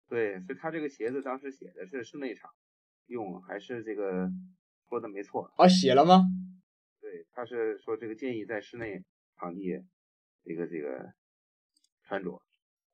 [0.07, 2.51] 对，所以他这个鞋子当时写的是室内场
[3.07, 4.31] 用，还是这个
[4.87, 5.67] 说的没错啊？
[5.67, 6.23] 写了吗？
[7.01, 9.03] 对，他是说这个建议在室内
[9.37, 9.83] 场地
[10.43, 11.13] 这个这个
[12.03, 12.41] 穿着。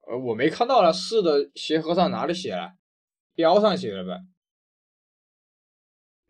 [0.07, 2.75] 呃，我没看到了，是的，鞋盒上哪里写了？
[3.33, 4.25] 标上写了呗？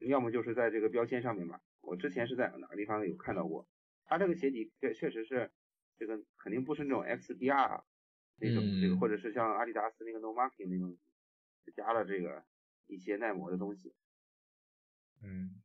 [0.08, 1.62] 要么就是在这个标签上面吧。
[1.82, 3.68] 我之前是在哪个地方有看到过？
[4.06, 5.52] 它这个鞋底确确实是
[5.98, 7.84] 这个肯定不是那种 XDR。
[8.38, 10.98] 那种这个，或者是像阿迪达斯那个 No Marking 那种，
[11.74, 12.44] 加了这个
[12.86, 13.94] 一些耐磨的东西。
[15.24, 15.62] 嗯，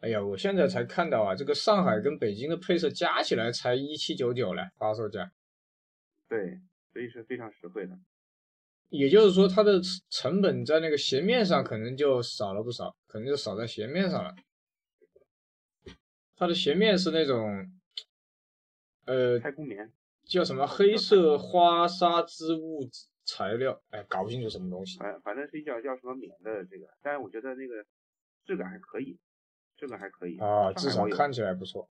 [0.00, 5.30] 哎呀，我现在才看到啊，这个上海跟北京的配色加起来才一七九九嘞，发售价。
[6.28, 6.60] 对，
[6.92, 7.98] 所以是非常实惠的。
[8.88, 14.34] 也就是说，它的成本在那个鞋面上可能就少了不少，可能就少在鞋面上了。
[16.36, 17.70] 它的鞋面是那种，
[19.06, 19.92] 呃，太空棉。
[20.24, 22.80] 叫什么黑色花纱织物
[23.24, 23.80] 材料？
[23.90, 24.98] 哎，搞不清楚什么东西。
[24.98, 27.86] 反反正是叫叫什么棉的这个，但是我觉得那个
[28.44, 29.18] 质感还可以，
[29.76, 31.88] 质感还可以啊，至少看起来不错。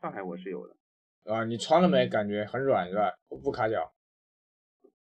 [0.00, 0.76] 上海我是有的
[1.24, 2.08] 啊，你穿了没？
[2.08, 3.12] 感觉很软是吧？
[3.28, 3.92] 不卡脚？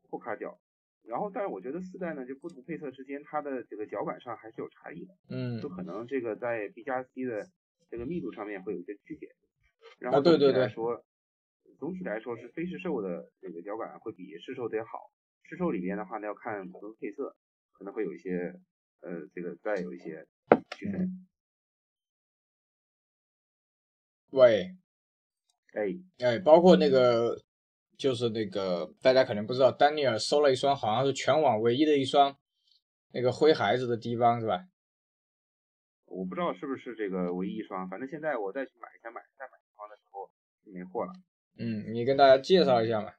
[0.10, 0.60] 不卡脚。
[1.04, 5.14] 然后，但是我觉得四代呢，就不同配色之间，它的这个脚感上还是有差异的。
[5.30, 5.62] 嗯。
[5.62, 7.48] 就可能这个在 B 加 C 的
[7.90, 9.30] 这个密度上面会有一些区别。
[10.10, 10.70] 啊，对对对。
[10.70, 11.04] 说。
[11.80, 15.12] 总体来说是非市售的这个脚感会比市售得好。
[15.44, 17.36] 市售里面的话呢，要看不同配色，
[17.72, 18.60] 可能会有一些
[19.02, 20.26] 呃，这个再有一些
[20.76, 21.28] 区分。
[24.32, 24.76] 喂，
[25.78, 27.40] 哎哎，包括那个
[27.98, 32.36] 就是那个大家可能不知道，丹尼尔收了一双，好像是全网唯一的一双
[33.14, 34.68] 那个灰孩子的低帮是吧？
[36.06, 40.28] 我不知道是不是这个唯一一双，反正现在我再去买一下买再买一双的时候
[40.66, 41.14] 就没货了。
[41.60, 43.14] 嗯，你跟大家介绍一下嘛。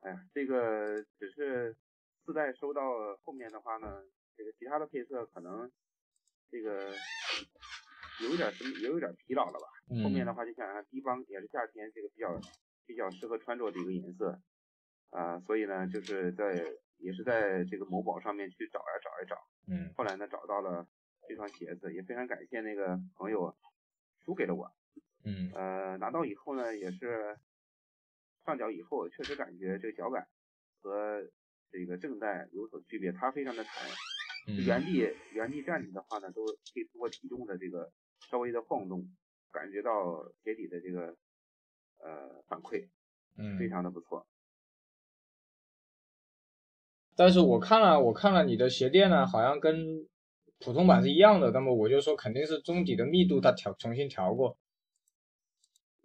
[0.00, 1.76] 哎呀，这个只是
[2.24, 2.82] 四代收到
[3.22, 4.02] 后面的话呢，
[4.36, 5.70] 这个其他的配色可能
[6.50, 6.90] 这个
[8.28, 9.66] 有点什么，也有点疲劳了吧。
[10.02, 12.40] 后面的话就想让低帮也是夏天这个比较
[12.86, 14.40] 比较适合穿着的一个颜色
[15.10, 16.54] 啊，所以呢就是在
[16.98, 19.36] 也是在这个某宝上面去找呀找呀找。
[19.72, 19.92] 嗯。
[19.96, 20.86] 后来呢找到了
[21.28, 23.56] 这双鞋子，也非常感谢那个朋友
[24.24, 24.70] 输给了我。
[25.24, 27.36] 嗯，呃，拿到以后呢，也是
[28.44, 30.26] 上脚以后，确实感觉这个脚感
[30.80, 31.22] 和
[31.70, 33.86] 这个正代有所区别，它非常的弹，
[34.66, 37.92] 原地原地站着的话呢，都可以通过体重的这个
[38.30, 39.08] 稍微的晃动，
[39.50, 41.16] 感觉到鞋底的这个
[41.98, 42.88] 呃反馈，
[43.36, 44.26] 嗯，非常的不错。
[47.16, 50.08] 但是我看了，我看了你的鞋垫呢，好像跟
[50.58, 54.56] 普通版是一样的，那么我就说肯定是中底的密度它调重新调过。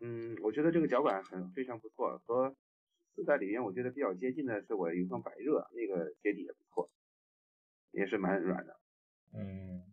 [0.01, 2.55] 嗯，我觉得这个脚感很非常不错，和
[3.15, 6.89] 四代里面我觉得比较接近的是我有一双百热，那个鞋底也不错，
[7.91, 8.77] 也是蛮软的。
[9.33, 9.83] 嗯，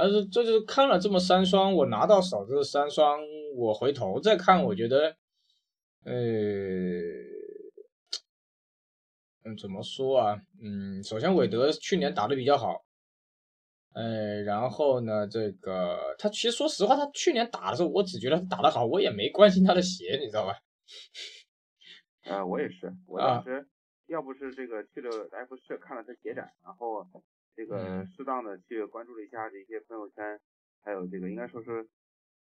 [0.00, 3.18] 但是这就是看了这么三双，我拿到手这三双，
[3.56, 5.16] 我回头再看，我觉得，
[6.04, 6.12] 呃，
[9.42, 10.40] 嗯，怎么说啊？
[10.62, 12.84] 嗯，首先韦德去年打的比较好。
[13.94, 20.54] 呃，然后呢，这个他其实说实话，他去年打的时候，我只觉得他打得好，我也没关心他的鞋，你知道吧？
[22.22, 23.66] 呃，我也是，我当时
[24.06, 27.04] 要不是这个去了 F 市看了他鞋展，然后
[27.58, 30.40] 这个适当的去关注了一下这些朋友圈，
[30.80, 31.88] 还有这个应该说是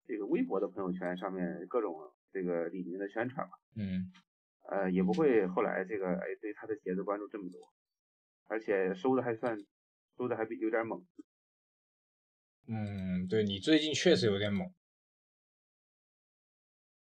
[0.05, 4.11] 这个微博的朋友圈上面各种这个李宁的宣传吧，嗯，
[4.68, 7.61] 呃，也不会后来这个哎对他的鞋子关注这么多，
[8.48, 9.57] 而且收的还算
[10.18, 11.07] 收的还比有点猛。
[12.66, 14.68] 嗯，对你最近确实有点猛，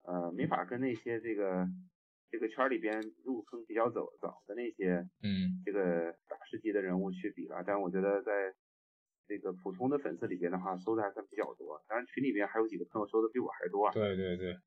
[0.02, 1.68] 呃，没法跟那些这个
[2.34, 7.62] 这个圈里边入坑比较早早的那些，嗯，这个大师级的人物去比了。
[7.64, 8.52] 但我觉得在
[9.28, 11.80] 这个普通的粉丝里边的话，收的还算比较多。
[11.86, 13.92] 当然群里边还有几个朋友收的比我还多啊。
[13.92, 14.58] 对对对，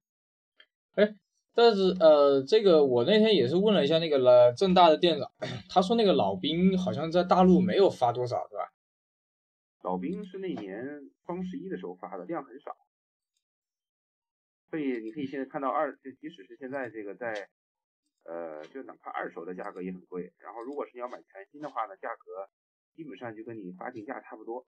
[0.95, 1.13] 哎，
[1.53, 5.29] 但是呃，这个我那天也是问了一下那个了正大的店长，
[5.67, 8.71] 他说那个老兵好像在大陆没有发多少，对吧？
[9.83, 12.77] 老兵是那年双十一的时候发的，量很少，
[14.69, 17.49] 所以你可以现在看到二，就即使是现在这个在，
[18.27, 20.31] 呃，就哪怕二手的价格也很贵。
[20.37, 22.47] 然后如果是你要买全新的话呢，价格
[22.93, 24.67] 基本上就跟你发行价差不多，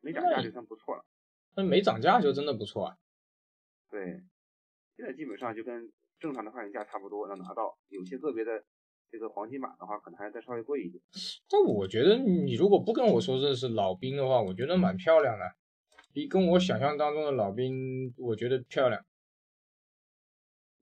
[0.00, 1.04] 没涨价就算不错了。
[1.56, 2.96] 那没涨价就真的不错啊。
[3.90, 4.22] 对，
[4.96, 8.64] 现在基本上就跟正常的发行价差不多能拿到，有些个别的。
[9.12, 11.02] 这个黄金版的话，可能还再稍微贵一点。
[11.48, 15.44] 但我觉得你如果不跟我说这是老兵的话，我觉得蛮漂亮的，
[16.12, 19.04] 比跟我想象当中的老兵，我觉得漂亮。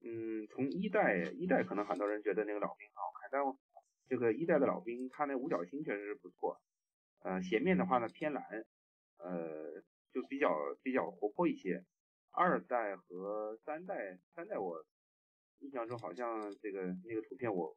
[0.09, 3.43] 嗯，从一代一代可能很多人觉得那个老兵很好看，但
[4.09, 6.61] 这个一代的老兵，他那五角星确实是不错。
[7.21, 8.65] 呃，鞋面的话呢偏蓝，
[9.19, 11.85] 呃，就比较比较活泼一些。
[12.31, 14.85] 二代和三代，三代我
[15.59, 17.77] 印象中好像这个那个图片我。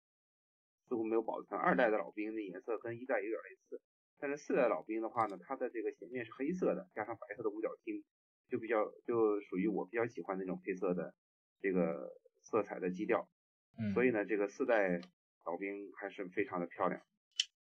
[0.87, 3.81] 似乎没有保存二代的老兵的颜色跟一代有点类似，
[4.19, 8.03] 但是四代老兵的话呢，它的这个鞋面是黑色的，加上白色的五角星，
[8.49, 11.15] 就比较就属于我比较喜欢那种配色的
[11.61, 13.29] 这个色彩的基调。
[13.77, 14.99] 嗯，所以呢，这个四代
[15.45, 17.01] 老兵还是非常的漂亮。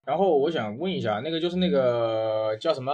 [0.04, 2.92] 然后我想问一下，那个就是那个叫什么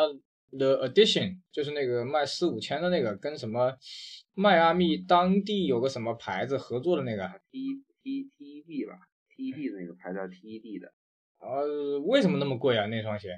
[0.50, 3.76] The Edition，就是那个卖四五千的那个，跟什么
[4.34, 8.98] 迈阿密当地有个什么牌子合作的那个 T T T E D 吧。
[9.38, 10.92] T.E.D 的那个牌子，T.E.D 的，
[11.38, 12.86] 呃，为什么那么贵啊？
[12.86, 13.28] 那双鞋？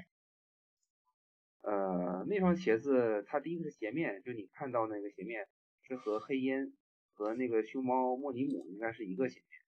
[1.61, 5.45] 呃，那双鞋子，它第一个是鞋面，就你看到那个鞋面
[5.83, 6.73] 是和黑烟
[7.21, 9.59] 和那个熊猫莫尼姆应该是一个鞋面，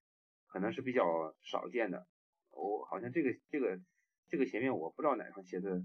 [0.48, 2.08] 可能是比较少见的。
[2.50, 3.80] 我好像这个这个
[4.28, 5.84] 这个鞋面我不知道哪双鞋子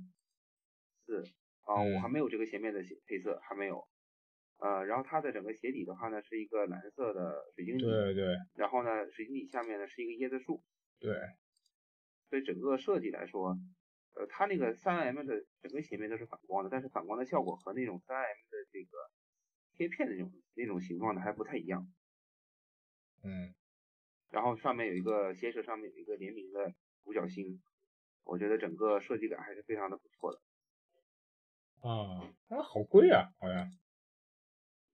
[1.05, 1.23] 是
[1.61, 3.87] 啊，我还没有这个鞋面的鞋配色，还没有。
[4.57, 8.35] 呃，然后它的整个鞋底的话呢，是一个蓝色的水晶底，对对。
[8.55, 10.65] 然后呢，水晶底下面呢是一个椰子树，
[10.99, 11.13] 对。
[12.31, 13.59] 所以整个设计来说，
[14.15, 18.97] 呃，它那个三 M 的整个鞋面都是反光的，但是反光的效果和那种三 M 的这个
[19.79, 21.89] 贴片的那种那种形状的还不太一样。
[23.23, 23.55] 嗯。
[24.29, 27.63] 然后上面有一个鞋舌上面有一个联名的五角星，
[28.25, 30.43] 我觉得整个设计感还是非常的不错的。
[31.89, 33.73] 啊，那好贵啊，好像。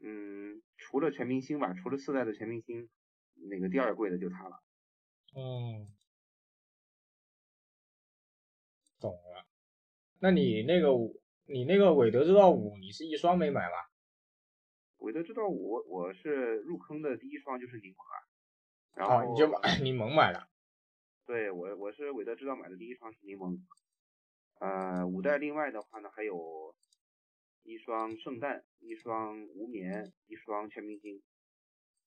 [0.00, 2.88] 嗯，除了全明星吧，除了四代的全明星，
[3.34, 4.62] 那个第二贵的就它了。
[5.32, 5.88] 哦，
[9.00, 9.46] 懂了。
[10.20, 10.90] 那你那个
[11.46, 13.76] 你那个韦德之道五，你是一双没买吗？
[15.04, 18.16] 韦德之道五，我是入坑的第一双就是柠檬啊。
[18.94, 20.48] 然后你就把 柠檬买了？
[21.26, 23.60] 对，我我是韦德之道买的第一双是柠檬。
[24.60, 26.74] 呃，五代另外的话呢还有。
[27.66, 31.22] 一双圣诞，一双无眠，一双全明星。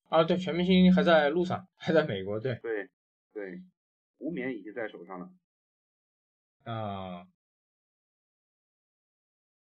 [0.08, 2.40] 啊，对，全明星还在路上，还在美国。
[2.40, 2.88] 对，对，
[3.34, 3.64] 对，
[4.20, 5.32] 无眠已经在手上了。
[6.72, 7.28] 啊。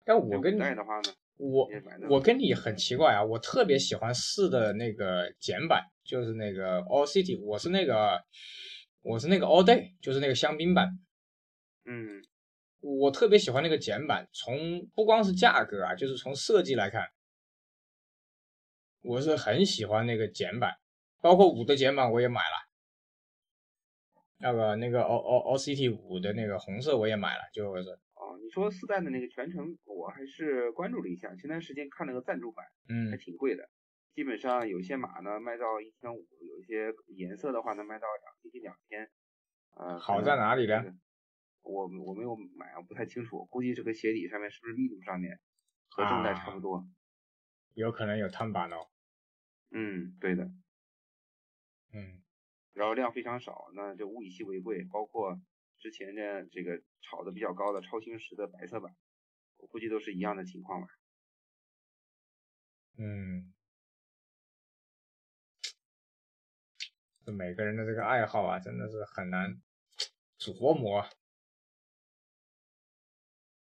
[0.02, 1.68] 但我跟你的话呢，我
[2.10, 8.22] 我跟你很奇怪啊，我特别喜欢四的那个简版，就是那个 All City，我是那个
[9.00, 10.98] 我是那个 All Day，就是那个香槟版。
[11.86, 12.22] 嗯。
[12.80, 17.08] 我特别喜欢那个简版，从不光是价格啊，就是从设计来看，
[19.02, 20.76] 我是很喜欢那个简版，
[21.20, 22.68] 包括五的简版我也买了，
[24.38, 27.98] 那个那个 O O O C T 五的那个红色我也买了，就是哦，
[28.48, 33.68] 你说四代的那个全程我还是关注了一下，前段时间看了个赞助版，嗯，还挺贵的，
[34.14, 39.10] 基本上有些码呢卖到一千五，有一些颜色的话能卖到两接近两千，
[39.76, 40.82] 呃，好在哪里呢？
[41.60, 45.38] 我我没有买啊，不太清楚，估计这个鞋底上面是不是密度上面
[45.90, 46.88] 和正代差不多？
[47.74, 48.88] 有可能有碳板哦。
[49.72, 50.44] 嗯，对的。
[51.92, 52.22] 嗯。
[52.72, 54.84] 然后量非常少，那就物以稀为贵。
[54.90, 55.38] 包括
[55.78, 58.94] 之前的这个炒的比较高的超星石的白色版，
[59.56, 60.88] 我估计都是一样的情况吧。
[62.98, 63.54] 嗯。
[67.24, 69.60] 这每个人的这个爱好啊，真的是很难
[70.38, 71.06] 琢磨。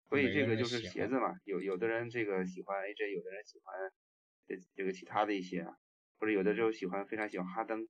[0.09, 3.93] 所以这个就是鞋子嘛，有有的人这个喜欢 AJ，有的人喜欢
[4.47, 5.67] 这这个其他的一些，
[6.19, 7.89] 或者有的时候喜欢非常喜欢哈登。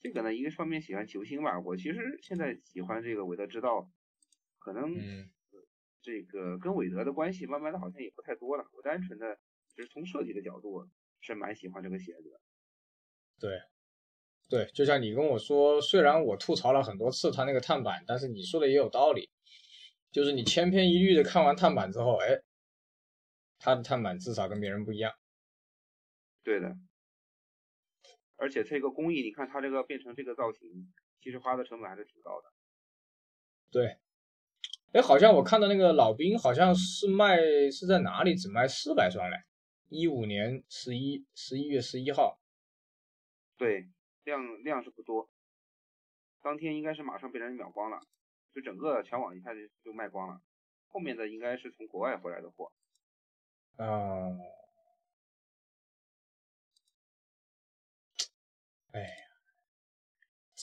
[0.00, 3.90] 这个呢，一个方面喜欢球星吧，我其实现在喜欢这个韦德之道，
[4.58, 4.94] 可能
[6.02, 8.64] 这个跟韦德的关系慢慢的好像也不太多了。
[8.72, 9.38] 我单纯的
[9.74, 10.88] 就是从设计的角度
[11.20, 12.40] 是蛮喜欢这个鞋子的。
[13.40, 13.60] 对，
[14.48, 19.30] 对，就像你跟我说，虽然我吐槽了很多次他那个碳板，但是你说的也有道理。
[20.10, 22.40] 就是你千篇一律的看完碳板之后，哎，
[23.58, 25.12] 他的碳板至少跟别人不一样。
[26.42, 26.74] 对的，
[28.38, 32.52] 而且这个工艺，你看它这个变成这个造型，其实花的成本还是挺高的。
[33.70, 33.98] 对，
[34.92, 37.36] 哎，好像我看到那个老兵好像是卖
[37.70, 39.36] 是在哪里只卖四百双嘞，
[39.88, 42.40] 一五年十一十一月十一号。
[43.56, 43.88] 对，
[44.22, 45.28] 量量是不多，
[46.40, 48.00] 当天应该是马上被人秒光了，
[48.54, 50.40] 就整个全网一下就就卖光了。
[50.86, 52.72] 后面的应该是从国外回来的货。
[53.76, 54.57] 啊，哎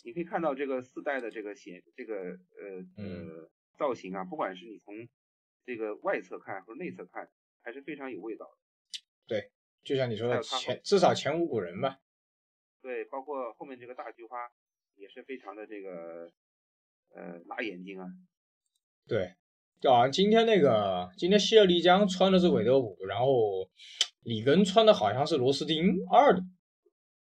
[0.05, 5.09] 你可以看到这个四代的这个显这个呃呃造型啊，不管是你从
[5.65, 7.27] 这个外侧看或者内侧看，
[7.63, 8.57] 还是非常有味道的。
[9.25, 9.51] 对，
[9.83, 11.99] 就像你说的前至少前无古人吧。
[12.83, 14.37] 对，包括后面这个大菊花
[14.93, 16.31] 也是非常的这个
[17.15, 18.05] 呃辣眼睛啊。
[19.07, 19.33] 对，
[19.79, 23.67] 就好像今天那个今天希尔丽江穿的是韦德五，然后
[24.21, 26.43] 里根穿的好像是螺丝钉二的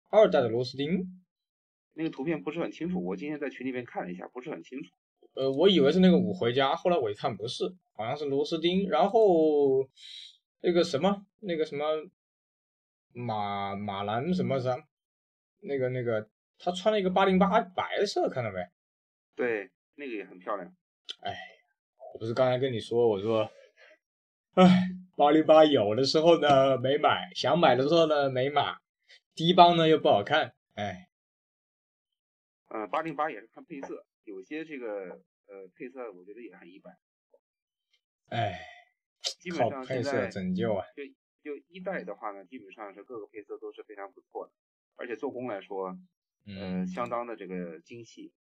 [0.10, 1.17] 二代的螺丝钉。
[1.98, 4.90] 那个图片不是很清楚，我今天在群里面看了一下，不是很清楚。
[5.34, 8.88] 呃，我以为是那个五回家，后来我一看不是，好像是螺丝钉。
[8.88, 9.84] 然后
[10.62, 11.84] 那个什么那个什么
[13.14, 14.70] 马马兰什么什。
[15.60, 16.30] 那个那个，
[16.60, 18.60] 他穿了一个八零八白色，看到没？
[19.36, 20.72] 对，那个也很漂亮。
[21.22, 21.36] 哎，
[22.14, 23.50] 我不是刚才跟你说，我说，
[24.54, 28.76] 哎，八零八有的时候呢没买，想买的时候呢没买，
[29.34, 31.07] 低帮呢又不好看，哎。
[32.70, 36.98] 嗯，八零八也是看配色，有些这个呃配色我觉得也很一般。
[38.30, 38.60] 哎，
[39.40, 40.86] 基本上配色拯救啊。
[40.96, 41.04] 就
[41.42, 44.54] 就一代的话呢，基本上是各个配色都是非常不错的。
[44.96, 45.98] 而且做工来说，
[46.46, 48.34] 嗯，相当的这个精细。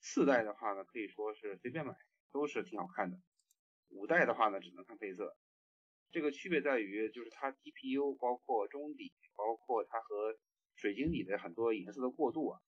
[0.00, 1.94] 四代的话呢，可以说是随便买
[2.32, 3.20] 都是挺好看的。
[3.88, 5.36] 五代的话呢，只能看配色。
[6.10, 10.38] 这个区别在于，就是它 TPU 包括中底，包括它和
[10.74, 12.60] 水晶底的很多颜色的过渡啊，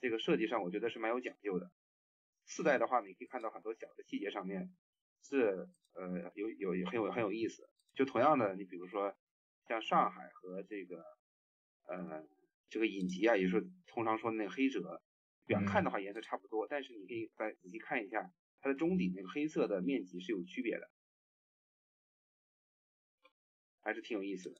[0.00, 1.70] 这个设计上我觉得是蛮有讲究的。
[2.46, 4.74] 四代的话，你可以看到很多小的细节上面
[5.22, 7.68] 是呃有有很有很有意思。
[7.94, 9.16] 就同样的，你比如说
[9.68, 11.04] 像上海和这个
[11.88, 12.26] 呃。
[12.72, 15.02] 这个影集啊，也是通常说那个黑折，
[15.44, 20.88] 远看的话颜色差不多，但是你可以再仔细看一下它的中底那个黑色的面积是有区别的，
[23.82, 24.58] 还是挺有意思的。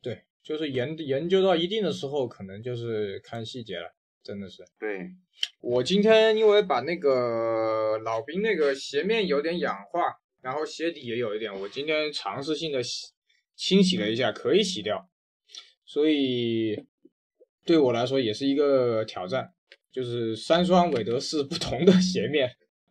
[0.00, 4.64] 对，就是研研究到一定的时候，可能就是看细节了，真的是。
[4.78, 5.10] 对，
[5.60, 10.00] 我今天因为把那个老兵那个鞋面有点氧化，
[10.40, 13.12] 然后鞋底也有一点，我今天尝试性的洗
[13.54, 15.08] 清洗了一下，可以洗掉，
[15.84, 16.86] 所以。
[17.64, 19.54] 对我来说也是一个挑战，
[19.92, 22.50] 就是三双韦德是不同的鞋面。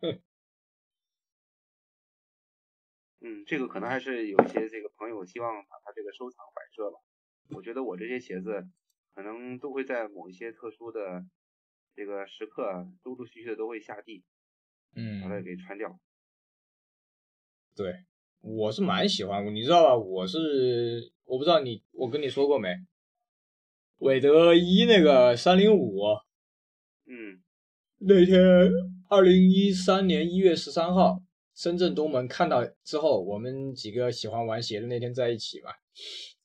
[3.20, 6.96] 嗯，这个可能还是有一些这个朋友希望把它这个收藏摆设吧。
[7.50, 8.66] 我觉得我这些鞋子
[9.14, 11.24] 可能都会在某一些特殊的
[11.94, 14.24] 这个时刻，陆陆续续的都会下地，
[14.94, 15.98] 嗯，把它给穿掉。
[17.74, 18.04] 对，
[18.40, 19.96] 我是蛮喜欢，你知道吧？
[19.96, 22.68] 我是我不知道你，我跟你说过没？
[23.98, 26.00] 韦德一那个三零五，
[27.06, 27.40] 嗯，
[27.98, 28.38] 那天
[29.08, 31.22] 二零一三年一月十三号，
[31.54, 35.70] 深圳东门看到之后，我们几个喜欢玩鞋的那天在一起嘛，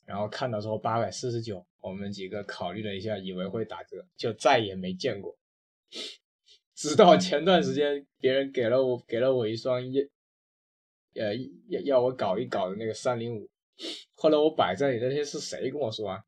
[0.06, 5.38] 然后看到之后八百四十九，我们几个考虑了一下，以为会打折，就再也没见过。
[6.76, 10.00] 直到前段时间，别人给了我给了我一双一，
[11.16, 11.36] 呃
[11.70, 13.50] 要要我搞一搞的那个三零五，
[14.14, 16.24] 后来我摆在里那天是谁跟我说啊？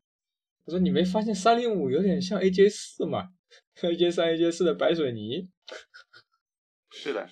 [0.65, 3.31] 他说你没发现三零五有点像 AJ 四吗
[3.75, 5.49] ？AJ 三、AJ 四的白水泥。
[6.91, 7.29] 是的，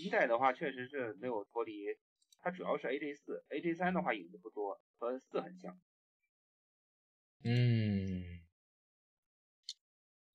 [0.00, 1.84] 一代的话确实是没有脱离，
[2.40, 5.78] 它主要是 AJ 四，AJ 三的话影子不多，和四很像。
[7.44, 8.22] 嗯，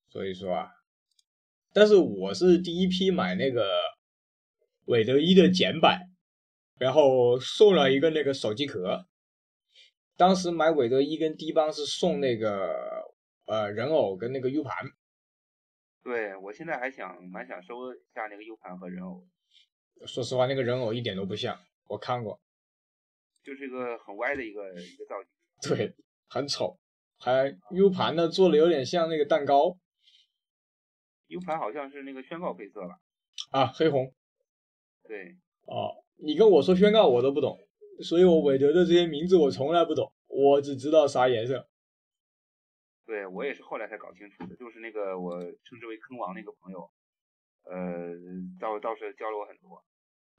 [0.08, 0.70] 所以说啊，
[1.72, 3.80] 但是我是第一批买那个
[4.86, 6.10] 韦德一的简版，
[6.78, 9.06] 然后送了一个那个手机壳。
[10.16, 13.04] 当时买韦德一跟低帮是送那个
[13.46, 14.86] 呃人偶跟那个 U 盘，
[16.02, 19.26] 对我现在还想蛮想收下那个 U 盘和人偶。
[20.06, 22.40] 说实话，那个人偶一点都不像，我看过，
[23.42, 25.76] 就是一个很歪的一个一个造型。
[25.76, 25.94] 对，
[26.28, 26.78] 很丑，
[27.22, 29.78] 还 U 盘呢做的有点像那个蛋糕。
[31.28, 32.98] U 盘好像是那个宣告配色吧？
[33.52, 34.12] 啊，黑红。
[35.04, 35.36] 对。
[35.66, 37.56] 哦，你跟我说宣告我都不懂。
[38.02, 41.68] 所以我韦德的这些名字我从来不懂，我只知道啥颜色。
[43.06, 46.90] 对我也是后来才搞清楚的，就是那个我称之为坑王那个朋友，
[47.62, 48.10] 呃，
[48.58, 49.84] 倒倒是教了我很多。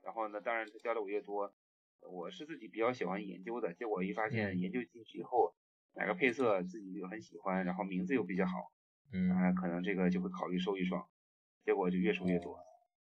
[0.02, 1.54] 然后呢，当然他教的我越多，
[2.02, 3.72] 我是自己比较喜欢研究的。
[3.72, 5.54] 结果一发现研究进去以后，
[5.94, 8.72] 哪个配色自己又很喜欢，然后名字又比较好，
[9.12, 11.08] 嗯，可能这个就会考虑收一双。
[11.64, 12.58] 结果就越收越多。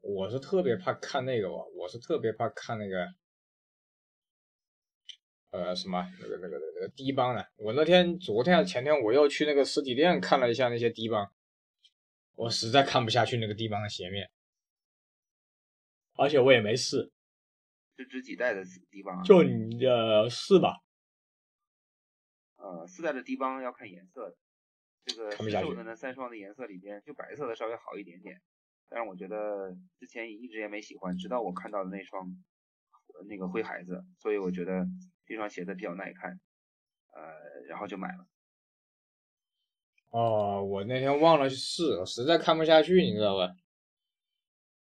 [0.02, 3.06] 我是特别怕看那个，我是特别怕看那个，
[5.52, 7.48] 呃，什么那个那个那个低帮的。
[7.58, 11.32] 我那天昨天前天我又去那个实体店看了一下那些低帮，
[12.34, 14.32] 我实在看不下去那个低帮的鞋面，
[16.16, 17.12] 而且我也没试。
[17.98, 19.22] 是指几代的低帮？
[19.24, 20.82] 就你的四吧。
[22.70, 24.38] 呃，四代的低帮要看颜色的，
[25.06, 28.40] 这个市售的那三双的颜色里边，就白色的稍微好一点点。
[28.88, 32.28] 但是我觉得之前一直也没喜欢，直到我看到的那双
[33.28, 34.86] 那个灰孩子，所以我觉得
[35.26, 36.40] 这双鞋子比较耐看，
[37.14, 37.22] 呃，
[37.68, 38.28] 然后就买了。
[40.10, 43.56] 哦，我那天忘了去试，实在看不下去，你知道吧？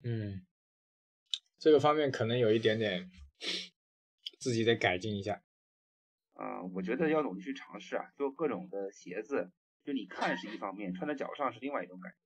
[0.03, 0.45] 嗯，
[1.57, 3.09] 这个方面可能有一点点
[4.39, 5.43] 自己得改进一下。
[6.41, 9.51] 嗯，我觉得要努力去尝试啊，做各种的鞋子，
[9.83, 12.17] 就你看是一方面，穿在脚上是另外一种感觉。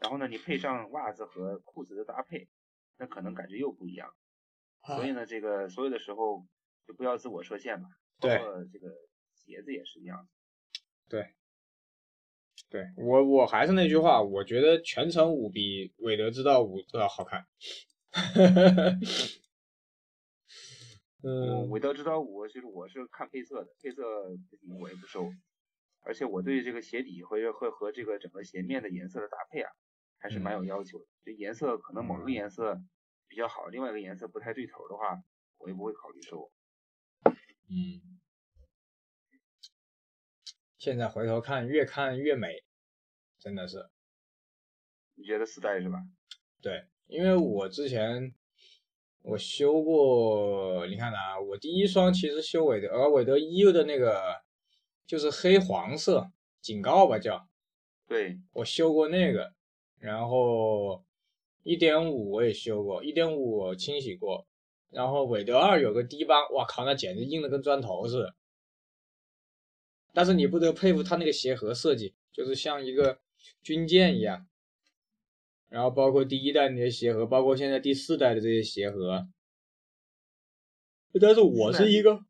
[0.00, 2.48] 然后呢，你配上袜子和裤子的搭配，
[2.98, 4.12] 那可能感觉又不一样。
[4.86, 6.44] 所以呢，这个所有的时候
[6.86, 7.88] 就不要自我设限嘛。
[8.18, 8.38] 对。
[8.72, 8.88] 这个
[9.34, 10.28] 鞋子也是一样。
[11.08, 11.34] 对。
[12.70, 17.46] 对我我还是那句话，我觉得全程五比韦德之道五都要好看。
[21.26, 24.02] 嗯，韦德之道五其实我是看配色的，配色
[24.50, 25.32] 不行我也不收。
[26.02, 29.72] 而且我对这个鞋底会会和这个整个鞋面的颜色的搭配啊，
[30.18, 31.06] 还是蛮有要求的。
[31.24, 32.78] 这颜色可能某个颜色
[33.26, 35.24] 比较好，另外一个颜色不太对头的话，
[35.56, 36.52] 我也不会考虑收。
[37.70, 38.20] 嗯，
[40.76, 42.62] 现在回头看，越看越美，
[43.38, 43.88] 真的是。
[45.14, 46.00] 你觉得四代是吧？
[46.60, 48.34] 对，因为我之前
[49.24, 54.42] 我修过，你看啊，我第一双其实修韦德，而韦德一的那个。
[55.06, 57.46] 就是黑黄色警告吧，叫，
[58.08, 59.52] 对我修过那个，
[59.98, 61.04] 然后
[61.62, 64.46] 一点五我也修过，一点五我清洗过，
[64.88, 68.34] 然后韦德二有个低帮，哇靠，那简直硬的跟砖头似的。
[70.14, 73.20] 但是你不得佩服他那个鞋盒设计，就是像一个
[73.62, 74.46] 军舰一样。
[75.74, 79.26] 然后包括第一代那些鞋盒，包括现在第四代的这些鞋盒，
[81.20, 82.20] 但是我是一个。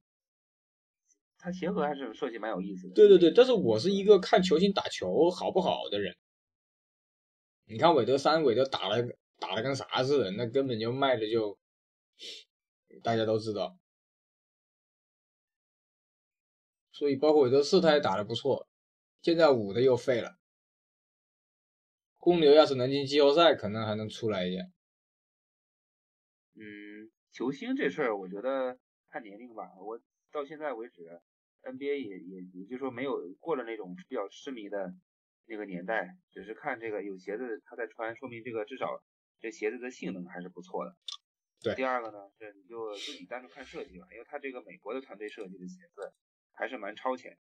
[1.36, 2.94] 它鞋盒还是设计蛮有意思的。
[2.94, 6.16] 对对对，但是我是一个看球星打球好不好的人。
[7.66, 8.96] 你看韦德三，韦德打了
[9.38, 11.58] 打的跟啥似的，那根本就卖的就，
[13.02, 13.76] 大家都知道。
[16.92, 18.66] 所以包括韦德四，他也打的不错。
[19.20, 20.34] 现在五的又废了。
[22.24, 24.72] 公牛要是能进季后赛，可能还能出来一点。
[26.54, 28.78] 嗯，球星这事儿，我觉得
[29.10, 29.72] 看年龄吧。
[29.78, 30.00] 我
[30.32, 31.20] 到现在为止。
[31.64, 34.94] NBA 也也也就说没有过了那种比较痴迷的
[35.44, 39.02] 那个年代，只是看这个有鞋子他在穿，说明这个至少
[39.38, 40.96] 这鞋子的性能还是不错的。
[41.60, 41.74] 对。
[41.74, 46.14] 第二个呢是你就自己单独看设计吧，因为他这个美国的团队设计的鞋子
[46.52, 47.36] 还是蛮超前。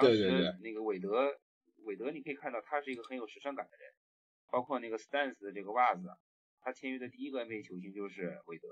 [0.00, 0.54] 对对对。
[0.62, 1.38] 那个韦德，
[1.86, 3.94] 韦德你可以看到他是一个很有时尚感的人，
[4.50, 6.08] 包括那个 Stance 的这个袜子，
[6.60, 8.68] 他签约的第一个 NBA 球星就是韦德，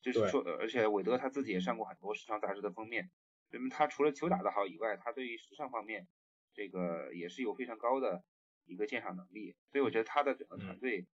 [0.00, 3.10] 就是说，而且韦德他自己也上过很多时尚杂志的封面。
[3.50, 6.08] 那么他除了球打得好以外，他对于时尚方面，
[6.54, 8.24] 这个也是有非常高的
[8.64, 9.54] 一个鉴赏能力。
[9.70, 11.06] 所以我觉得他的整个团队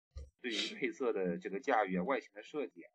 [0.41, 2.86] 对于配色的这个驾驭啊、外形的设计，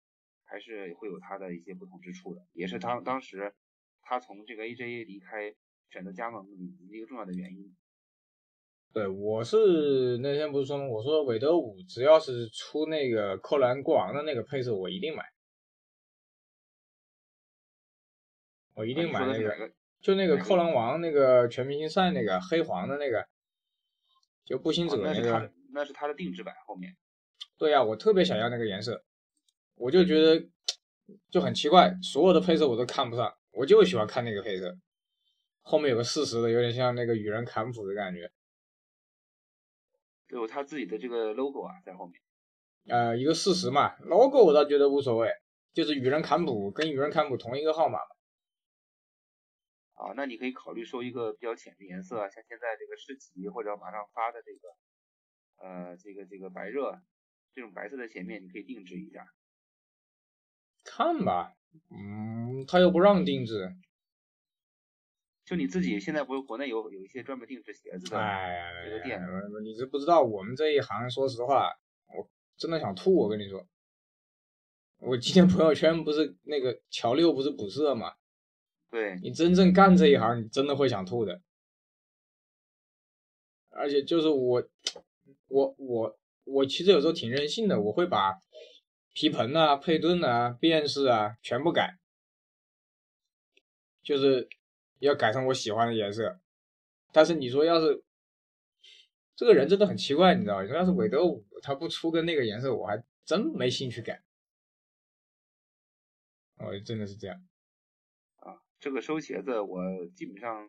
[0.45, 3.55] 还是会有他的一些不同之处的，也是当当时
[4.03, 5.55] 他从这个 AJ 离开，
[5.91, 7.77] 选择加盟的一个重要的原因。
[8.95, 10.87] 对，我是那天不是说吗？
[10.87, 15.25] 我说韦德五只要是出那个扣篮过王的那个配色，我一定买。
[18.77, 23.27] 我一定买那个，就那个扣篮王那个全明星赛那个黑黄的那个，
[24.45, 26.97] 就步行者那个，那是他的定制版后面。
[27.59, 29.03] 对呀，我特别想要那个颜色，
[29.75, 30.41] 我就觉得
[31.33, 34.73] 就很奇怪，所有的配色我都看不上，我就喜欢看那个配色。
[35.63, 38.31] 后面有个四十的，有点像那个羽人坎普的感觉。
[40.41, 42.21] 有他自己的这个 logo 啊，在后面。
[42.87, 45.31] 呃，一个事实嘛，logo 我倒觉得无所谓，
[45.73, 48.15] 就是与人坎普跟与人坎普同一个号码嘛。
[49.95, 54.69] 啊，那你可以考虑收一个比较浅的颜色，像现在这个市集或者马上发的这个，
[55.57, 57.01] 呃，这个这个白热
[57.53, 59.27] 这种白色的鞋面，你可以定制一下。
[60.83, 61.55] 看吧，
[61.91, 63.75] 嗯，他又不让定制。
[65.45, 68.19] 就你自己现在不是国内有有一些专门定制鞋子的
[68.85, 69.21] 这个店？
[69.63, 71.71] 你是不知道，我们这一行，说实话，
[72.09, 73.15] 我真的想吐。
[73.15, 73.67] 我跟你说，
[75.01, 78.15] 我今天朋友圈不是那个乔六不是补色嘛？
[78.91, 81.43] 对你真正干这一行，你真的会想吐的。
[83.69, 84.63] 而且就是我，
[85.49, 88.41] 我我我其实有时候挺任性的，我会把
[89.13, 91.99] 皮盆啊、配顿啊、变式啊全部改，
[94.03, 94.49] 就是
[95.05, 96.41] 要改成我喜欢的颜色。
[97.13, 98.05] 但是你说要是
[99.37, 100.77] 这个人真的很奇怪，你知道你说？
[100.77, 104.23] 要是韦德五他不出个那个颜色，我还真没兴趣改。
[106.57, 107.41] 哦，真的是这样。
[108.37, 110.69] 啊，这个收鞋子我基本上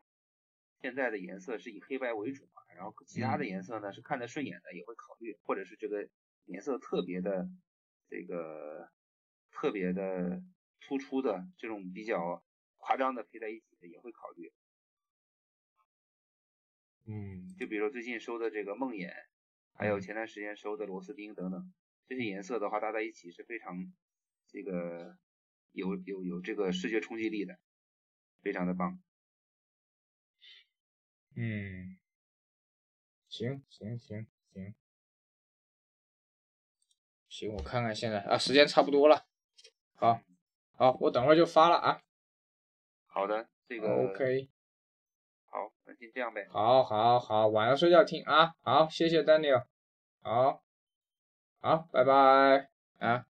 [0.82, 6.08] 现在的颜色是以黑白为主嘛，然后其他的颜色呢是看得顺眼的也会考虑，或者是这个
[6.46, 7.50] 颜色特别的
[8.08, 8.90] 这个
[9.52, 10.42] 特别的
[10.82, 12.45] 突出的这种比较
[12.86, 14.54] 夸张的配在一起的也会考虑。
[17.08, 19.12] 嗯，就比如说最近收的这个梦魇，
[19.74, 21.74] 还有前段时间收的螺丝钉等等，
[22.06, 23.92] 这些颜色的话搭在一起是非常
[24.48, 25.18] 这个
[25.72, 27.58] 有有有这个视觉冲击力的，
[28.44, 29.02] 非常的棒。
[31.36, 31.98] 嗯，
[33.28, 34.76] 行行行行
[37.30, 39.26] 行，我看看现在啊，时间差不多了，
[39.96, 40.22] 好，
[40.74, 42.05] 好，我等会儿就发了啊。
[43.16, 44.50] 好的，这个 OK。
[45.46, 46.46] 好，那就这样呗。
[46.52, 48.54] 好，好，好，晚上睡觉听啊。
[48.62, 49.64] 好，谢谢 Daniel。
[50.22, 50.62] 好，
[51.62, 53.26] 好，拜拜啊。